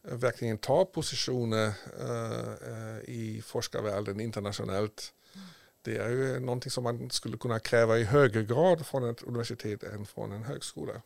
verkligen 0.02 0.58
ta 0.58 0.84
positioner 0.84 1.66
eh, 2.00 3.10
i 3.14 3.42
forskarvärlden 3.46 4.20
internationellt. 4.20 5.12
Det 5.82 5.96
är 5.96 6.08
ju 6.08 6.40
någonting 6.40 6.70
som 6.70 6.84
man 6.84 7.10
skulle 7.10 7.38
kunna 7.38 7.58
kräva 7.58 7.98
i 7.98 8.04
högre 8.04 8.42
grad 8.44 8.86
från 8.86 9.10
ett 9.10 9.22
universitet 9.22 9.82
än 9.82 10.06
från 10.06 10.32
en 10.32 10.42
högskola. 10.42 11.02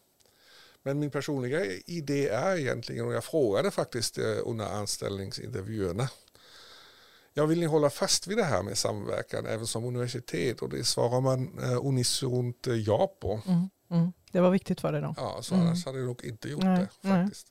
Men 0.82 0.98
min 0.98 1.10
personliga 1.10 1.64
idé 1.86 2.28
är 2.28 2.56
egentligen, 2.56 3.06
och 3.06 3.12
jag 3.14 3.24
frågade 3.24 3.70
faktiskt 3.70 4.18
under 4.18 4.64
anställningsintervjuerna, 4.64 6.08
jag 7.34 7.46
vill 7.46 7.60
ni 7.60 7.66
hålla 7.66 7.90
fast 7.90 8.26
vid 8.26 8.36
det 8.36 8.44
här 8.44 8.62
med 8.62 8.78
samverkan 8.78 9.46
även 9.46 9.66
som 9.66 9.84
universitet? 9.84 10.62
Och 10.62 10.68
det 10.68 10.84
svarar 10.84 11.20
man 11.20 11.58
eh, 11.58 11.86
unisont 11.86 12.66
eh, 12.66 12.74
ja 12.74 13.16
på. 13.20 13.40
Mm. 13.46 13.68
Mm. 13.90 14.12
Det 14.32 14.40
var 14.40 14.50
viktigt 14.50 14.80
för 14.80 14.92
dig 14.92 15.00
då. 15.02 15.14
Ja, 15.16 15.38
så 15.42 15.54
Mm. 15.54 15.66
annars 15.66 15.84
hade 15.86 15.98
jag 15.98 16.06
nog 16.06 16.24
inte 16.24 16.48
gjort 16.48 16.62
Nej, 16.62 16.78
det 16.78 16.88
nej. 17.08 17.22
faktiskt. 17.24 17.46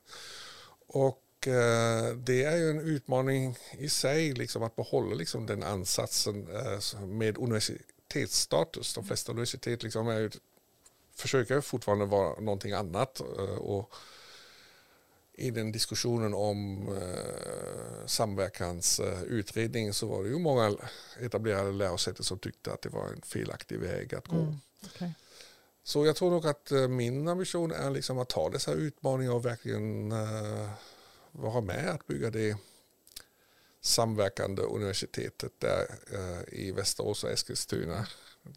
Och 0.86 1.46
eh, 1.48 2.14
det 2.16 2.44
är 2.44 2.56
ju 2.56 2.70
en 2.70 2.80
utmaning 2.80 3.56
i 3.78 3.88
sig 3.88 4.32
liksom, 4.32 4.62
att 4.62 4.76
behålla 4.76 5.14
liksom, 5.14 5.46
den 5.46 5.62
ansatsen 5.62 6.48
eh, 6.56 7.00
med 7.00 7.38
universitetsstatus. 7.38 8.94
De 8.94 9.04
flesta 9.04 9.32
universitet 9.32 9.82
liksom, 9.82 10.08
är 10.08 10.30
försöker 11.14 11.60
fortfarande 11.60 12.04
vara 12.06 12.40
någonting 12.40 12.72
annat. 12.72 13.20
Och 13.58 13.92
i 15.40 15.50
den 15.50 15.72
diskussionen 15.72 16.34
om 16.34 16.88
eh, 16.96 18.06
samverkansutredning 18.06 19.92
så 19.92 20.06
var 20.06 20.22
det 20.22 20.28
ju 20.28 20.38
många 20.38 20.76
etablerade 21.20 21.72
lärosäten 21.72 22.24
som 22.24 22.38
tyckte 22.38 22.72
att 22.72 22.82
det 22.82 22.88
var 22.88 23.08
en 23.08 23.22
felaktig 23.22 23.78
väg 23.78 24.14
att 24.14 24.28
gå. 24.28 24.36
Mm. 24.36 24.54
okej. 24.86 25.14
Så 25.82 26.06
jag 26.06 26.16
tror 26.16 26.30
nog 26.30 26.46
att 26.46 26.72
eh, 26.72 26.88
min 26.88 27.28
ambition 27.28 27.72
är 27.72 27.90
liksom 27.90 28.18
att 28.18 28.28
ta 28.28 28.50
dessa 28.50 28.72
utmaningar 28.72 29.32
och 29.32 29.44
verkligen 29.46 30.12
eh, 30.12 30.70
vara 31.32 31.60
med 31.60 31.88
att 31.90 32.06
bygga 32.06 32.30
det 32.30 32.56
samverkande 33.80 34.62
universitetet 34.62 35.52
där 35.58 35.86
eh, 36.12 36.58
i 36.60 36.72
Västerås 36.72 37.24
och 37.24 37.30
Eskilstuna. 37.30 38.06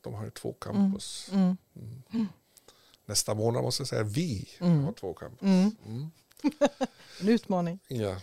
De 0.01 0.13
har 0.13 0.23
ju 0.25 0.31
två 0.31 0.53
campus. 0.53 1.29
Mm. 1.31 1.57
Mm. 2.11 2.27
Nästa 3.05 3.33
månad 3.33 3.63
måste 3.63 3.81
jag 3.81 3.87
säga 3.87 4.03
vi 4.03 4.49
Mm. 4.59 4.83
har 4.83 4.91
två 4.93 5.13
campus. 5.13 5.41
En 7.21 7.29
utmaning. 7.29 7.79
Ja. 7.87 8.15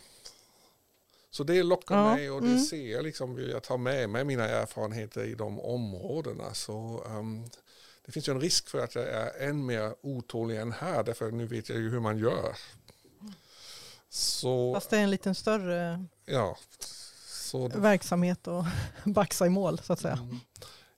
Så 1.31 1.45
det 1.45 1.63
lockar 1.63 1.97
Ja, 1.97 2.15
mig 2.15 2.31
och 2.31 2.41
det 2.43 2.47
mm. 2.49 2.61
ser 2.65 2.93
jag 2.93 3.05
liksom, 3.05 3.49
jag 3.51 3.63
ta 3.63 3.77
med 3.77 4.11
mig 4.11 4.25
mina 4.25 4.49
erfarenheter 4.49 5.25
i 5.25 5.35
de 5.35 5.61
områdena. 5.61 6.55
Så, 6.55 7.05
ehm, 7.09 7.45
det 8.07 8.13
finns 8.13 8.29
ju 8.29 8.33
en 8.33 8.41
risk 8.41 8.69
för 8.69 8.85
att 8.85 8.95
jag 8.95 9.09
är 9.09 9.49
än 9.49 9.67
mer 9.67 9.95
otålig 10.03 10.57
än 10.57 10.73
här, 10.73 11.03
därför 11.05 11.31
nu 11.31 11.47
vet 11.47 11.69
jag 11.69 11.79
ju 11.79 11.91
hur 11.91 12.01
man 12.01 12.19
gör. 12.19 12.57
Så, 14.09 14.75
Fast 14.75 14.91
det 14.91 14.97
är 14.97 15.03
en 15.03 15.11
liten 15.11 15.35
större 15.35 16.05
ja. 16.27 16.57
Så 17.29 17.69
det, 17.69 17.79
verksamhet 17.79 18.47
och 18.49 18.65
baxa 19.05 19.47
i 19.47 19.49
mål 19.51 19.79
så 19.79 19.93
att 19.93 20.01
säga. 20.01 20.15
mm. 20.23 20.39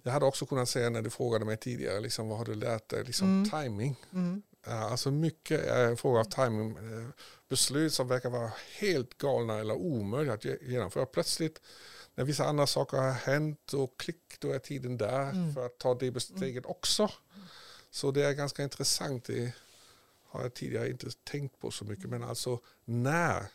Jag 0.03 0.13
hade 0.13 0.27
också 0.27 0.47
kunnat 0.47 0.69
säga 0.69 0.91
när 0.91 1.03
du 1.03 1.11
frågade 1.11 1.45
mig 1.45 1.57
tidigare, 1.57 2.01
liksom, 2.01 2.29
vad 2.29 2.39
har 2.39 2.45
du 2.45 2.55
lärt 2.55 2.89
dig? 2.89 3.05
Liksom, 3.05 3.29
Mm. 3.29 3.51
Timing. 3.51 3.97
Mm. 4.13 4.43
Ja, 4.66 4.72
Alltså 4.72 5.11
mycket 5.11 5.61
är 5.61 5.87
en 5.88 5.96
fråga 5.96 6.20
av 6.20 6.25
timing. 6.25 6.77
Eh, 6.77 7.09
Beslut 7.48 7.92
som 7.94 8.09
verkar 8.09 8.31
vara 8.31 8.53
helt 8.79 9.18
galna 9.18 9.59
eller 9.59 9.75
omöjliga 9.75 10.35
att 10.35 10.44
ge- 10.44 10.59
genomföra. 10.62 11.07
Plötsligt 11.07 11.61
när 12.14 12.25
vissa 12.25 12.44
andra 12.46 12.66
saker 12.66 12.96
har 12.96 13.11
hänt 13.12 13.72
och 13.72 13.94
klick, 14.01 14.37
då 14.38 14.53
är 14.53 14.59
tiden 14.59 14.96
där 14.98 15.31
Mm. 15.31 15.55
för 15.55 15.66
att 15.66 15.79
ta 15.79 15.94
det 15.94 16.20
steget 16.20 16.66
också. 16.66 17.11
Så 17.90 18.11
det 18.11 18.25
är 18.25 18.33
ganska 18.33 18.62
intressant. 18.62 19.25
Det 19.25 19.53
har 20.29 20.42
jag 20.42 20.55
tidigare 20.55 20.90
inte 20.90 21.07
tänkt 21.25 21.59
på 21.61 21.70
så 21.70 21.85
mycket. 21.85 22.11
Men 22.11 22.22
alltså 22.22 22.61
när 22.85 23.46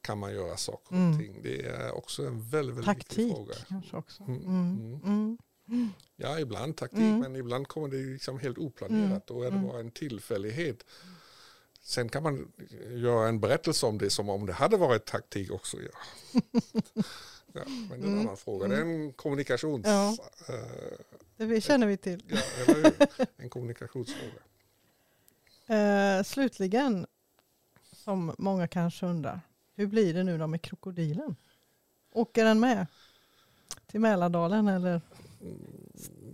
kan 0.00 0.18
man 0.18 0.32
göra 0.34 0.56
saker 0.56 0.88
och 0.88 0.92
Mm. 1.00 1.18
ting? 1.18 1.40
Det 1.42 1.66
är 1.66 1.92
också 1.92 2.26
en 2.26 2.42
väldigt, 2.48 2.76
väldigt 2.76 2.96
viktig 2.96 3.08
Taktik 3.08 3.32
fråga. 3.36 3.54
kanske 3.68 3.96
också. 3.96 4.22
Mm, 4.22 5.00
Mm. 5.04 5.38
Ja, 6.16 6.40
ibland 6.40 6.76
taktik, 6.76 6.98
Mm. 6.98 7.18
men 7.20 7.36
ibland 7.36 7.68
kommer 7.68 7.88
det 7.88 7.96
liksom 7.96 8.38
helt 8.38 8.58
oplanerat. 8.58 9.10
Mm. 9.10 9.20
Då 9.26 9.42
är 9.42 9.50
det 9.50 9.56
Mm. 9.56 9.68
bara 9.68 9.80
en 9.80 9.90
tillfällighet. 9.90 10.84
Sen 11.80 12.08
kan 12.08 12.22
man 12.22 12.52
göra 12.90 13.28
en 13.28 13.40
berättelse 13.40 13.86
om 13.86 13.98
det 13.98 14.10
som 14.10 14.28
om 14.28 14.46
det 14.46 14.52
hade 14.52 14.76
varit 14.76 15.04
taktik 15.04 15.50
också. 15.50 15.76
Ja. 15.82 15.90
ja, 17.52 17.62
men 17.66 17.88
det 17.88 17.94
är 17.94 17.98
en 17.98 18.04
Mm. 18.04 18.18
annan 18.20 18.36
fråga. 18.36 18.68
Det 18.68 18.76
är 18.76 18.80
en 18.80 19.12
kommunikations... 19.12 19.86
Ja. 19.86 20.16
eh, 20.48 21.46
Det 21.48 21.60
känner 21.60 21.86
vi 21.86 21.96
till. 21.96 22.22
ja, 22.28 22.38
eller? 22.74 22.92
En 23.36 23.50
kommunikationsfråga. 23.50 24.32
Eh, 25.66 26.22
slutligen, 26.22 27.06
som 27.92 28.34
många 28.38 28.68
kanske 28.68 29.06
undrar, 29.06 29.40
hur 29.74 29.86
blir 29.86 30.14
det 30.14 30.22
nu 30.24 30.38
då 30.38 30.46
med 30.46 30.62
krokodilen? 30.62 31.36
Åker 32.12 32.44
den 32.44 32.60
med 32.60 32.86
till 33.86 34.00
Mälardalen 34.00 34.68
eller 34.68 35.00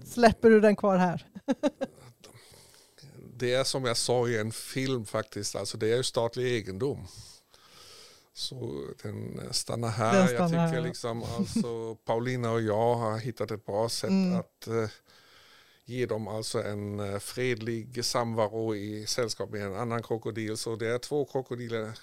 släpper 0.05 0.51
du 0.51 0.61
den 0.61 0.77
kvar 0.77 0.97
här? 0.97 1.27
Det 3.37 3.55
är 3.55 3.65
som 3.65 3.85
jag 3.85 3.97
sa 3.97 4.29
i 4.29 4.39
en 4.39 4.53
film 4.53 5.05
faktiskt, 5.07 5.57
alltså 5.57 5.79
det 5.79 5.93
är 5.93 5.97
ju 5.97 6.03
statlig 6.03 6.47
egendom. 6.57 7.07
Så 8.33 8.87
den 9.03 9.41
stannar 9.51 9.89
här. 9.89 10.13
Den 10.13 10.21
jag 10.21 10.31
stannar 10.31 10.49
tycker 10.69 10.81
här, 10.81 10.89
liksom 10.89 11.23
alltså 11.23 11.95
Paulina 12.05 12.51
och 12.53 12.63
jag 12.63 12.95
har 12.95 13.19
hittat 13.19 13.51
ett 13.51 13.67
bra 13.67 13.89
sätt 13.89 14.11
Mm. 14.11 14.39
att 14.39 14.67
eh, 14.67 14.89
ge 15.85 16.07
dem 16.07 16.29
alltså 16.29 16.63
en 16.63 17.01
eh, 17.01 17.19
fredlig 17.19 18.05
samvaro 18.05 18.75
i 18.75 19.07
sällskap 19.07 19.51
med 19.51 19.63
en 19.63 19.75
annan 19.77 20.03
krokodil. 20.03 20.57
Så 20.57 20.77
det 20.77 20.89
är 20.89 20.99
två 20.99 21.25
krokodiler 21.25 21.99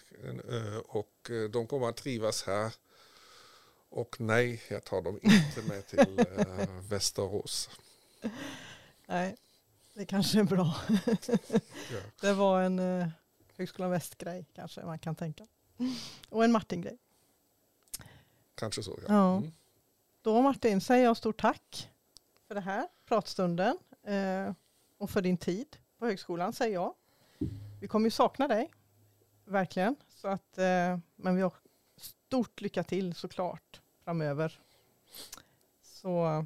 eh, 0.50 0.78
och 0.88 1.32
de 1.52 1.68
kommer 1.68 1.90
att 1.90 1.98
trivas 1.98 2.44
här. 2.44 2.74
Och 3.90 4.16
nej, 4.22 4.62
jag 4.70 4.84
tar 4.84 5.02
dem 5.02 5.20
inte 5.22 5.62
med 5.68 5.88
till 5.88 6.20
eh, 6.20 6.70
Västerås. 6.90 7.70
Nej, 9.06 9.36
det 9.94 10.06
kanske 10.06 10.40
är 10.40 10.44
bra. 10.44 10.76
Ja. 11.92 12.00
Det 12.22 12.34
var 12.34 12.62
en 12.62 12.80
eh, 12.80 13.08
Högskolan 13.58 13.92
Väst-grej 13.92 14.46
kanske 14.56 14.86
man 14.86 15.00
kan 15.00 15.16
tänka. 15.16 15.48
Och 16.30 16.44
en 16.44 16.52
Martin-grej. 16.52 16.98
Kanske 18.56 18.84
så. 18.84 19.00
Ja. 19.08 19.14
Ja. 19.14 19.38
Mm. 19.38 19.52
Då 20.22 20.42
Martin 20.42 20.82
säger 20.82 21.04
jag 21.04 21.18
stort 21.18 21.42
tack 21.42 21.90
för 22.48 22.56
det 22.56 22.62
här 22.62 22.88
pratstunden 23.06 23.78
eh, 24.04 24.54
och 24.98 25.10
för 25.10 25.22
din 25.22 25.38
tid 25.38 25.78
på 26.00 26.06
högskolan 26.06 26.54
säger 26.54 26.74
jag. 26.74 26.94
Vi 27.82 27.88
kommer 27.88 28.06
ju 28.08 28.12
sakna 28.12 28.48
dig, 28.48 28.72
verkligen. 29.46 29.96
Så 30.10 30.28
att, 30.28 30.58
eh, 30.58 30.98
men 31.16 31.36
vi 31.36 31.42
stort 32.28 32.62
lycka 32.62 32.84
till 32.84 33.16
såklart 33.16 33.82
framöver. 34.04 34.60
Så 35.84 36.46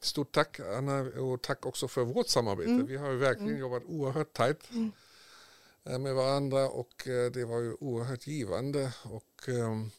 Stort 0.00 0.32
tack 0.32 0.60
Anna 0.60 1.00
och 1.00 1.42
tack 1.42 1.66
också 1.66 1.88
för 1.88 2.04
vårt 2.04 2.28
samarbete. 2.28 2.70
Mm. 2.70 2.86
Vi 2.86 2.96
har 2.96 3.12
verkligen 3.12 3.48
mm. 3.48 3.60
jobbat 3.60 3.82
oerhört 3.86 4.32
tajt 4.32 4.70
mm. 4.70 4.92
Eh, 5.84 5.98
med 5.98 6.14
varandra 6.14 6.68
och 6.68 7.08
eh, 7.08 7.30
det 7.30 7.44
var 7.44 7.60
ju 7.60 7.74
oerhört 7.80 8.26
givande. 8.26 8.92
Och, 9.02 9.48
um, 9.48 9.90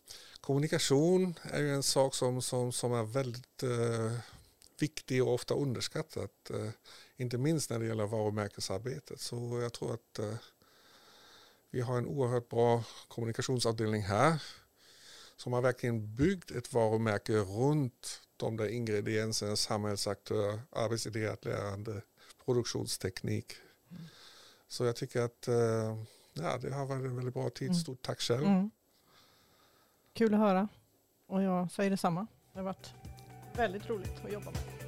kommunikation 0.41 1.39
är 1.43 1.59
ju 1.59 1.73
en 1.73 1.83
sak 1.83 2.15
som, 2.15 2.41
som, 2.41 2.71
som 2.71 2.93
är 2.93 3.03
väldigt 3.03 3.63
uh, 3.63 4.11
viktig 4.79 5.23
och 5.23 5.33
ofta 5.33 5.53
underskattad. 5.53 6.29
Uh, 6.51 6.69
inte 7.17 7.37
minst 7.37 7.69
när 7.69 7.79
det 7.79 7.85
gäller 7.85 8.05
varumärkesarbetet. 8.05 9.19
Så 9.19 9.59
jag 9.61 9.73
tror 9.73 9.93
att 9.93 10.19
uh, 10.19 10.33
vi 11.71 11.81
har 11.81 11.97
en 11.97 12.07
oerhört 12.07 12.49
bra 12.49 12.83
kommunikationsavdelning 13.07 14.01
här 14.01 14.43
som 15.37 15.53
har 15.53 15.61
verkligen 15.61 16.15
byggt 16.15 16.51
ett 16.51 16.73
varumärke 16.73 17.33
runt 17.33 18.21
de 18.37 18.57
där 18.57 18.67
ingredienserna, 18.67 19.55
samhällsaktör, 19.55 20.59
arbetsidéatlärande, 20.71 22.01
produktionsteknik. 22.45 23.53
Mm. 23.91 24.03
Så 24.67 24.85
jag 24.85 24.95
tycker 24.95 25.21
att 25.21 25.47
eh, 25.47 25.97
ja, 26.33 26.57
det 26.61 26.73
har 26.73 26.85
varit 26.85 27.05
en 27.05 27.15
väldigt 27.15 27.33
bra 27.33 27.49
tid. 27.49 27.67
Mm. 27.67 27.79
Stort 27.79 28.01
tack 28.01 28.21
själv. 28.21 28.45
Mm. 28.47 28.71
Kul 30.13 30.33
att 30.33 30.39
höra. 30.39 30.67
Och 31.27 31.43
jag 31.43 31.71
säger 31.71 31.89
detsamma. 31.89 32.27
Det 32.53 32.59
har 32.59 32.65
varit 32.65 32.93
väldigt 33.55 33.89
roligt 33.89 34.25
att 34.25 34.31
jobba 34.31 34.51
med. 34.51 34.86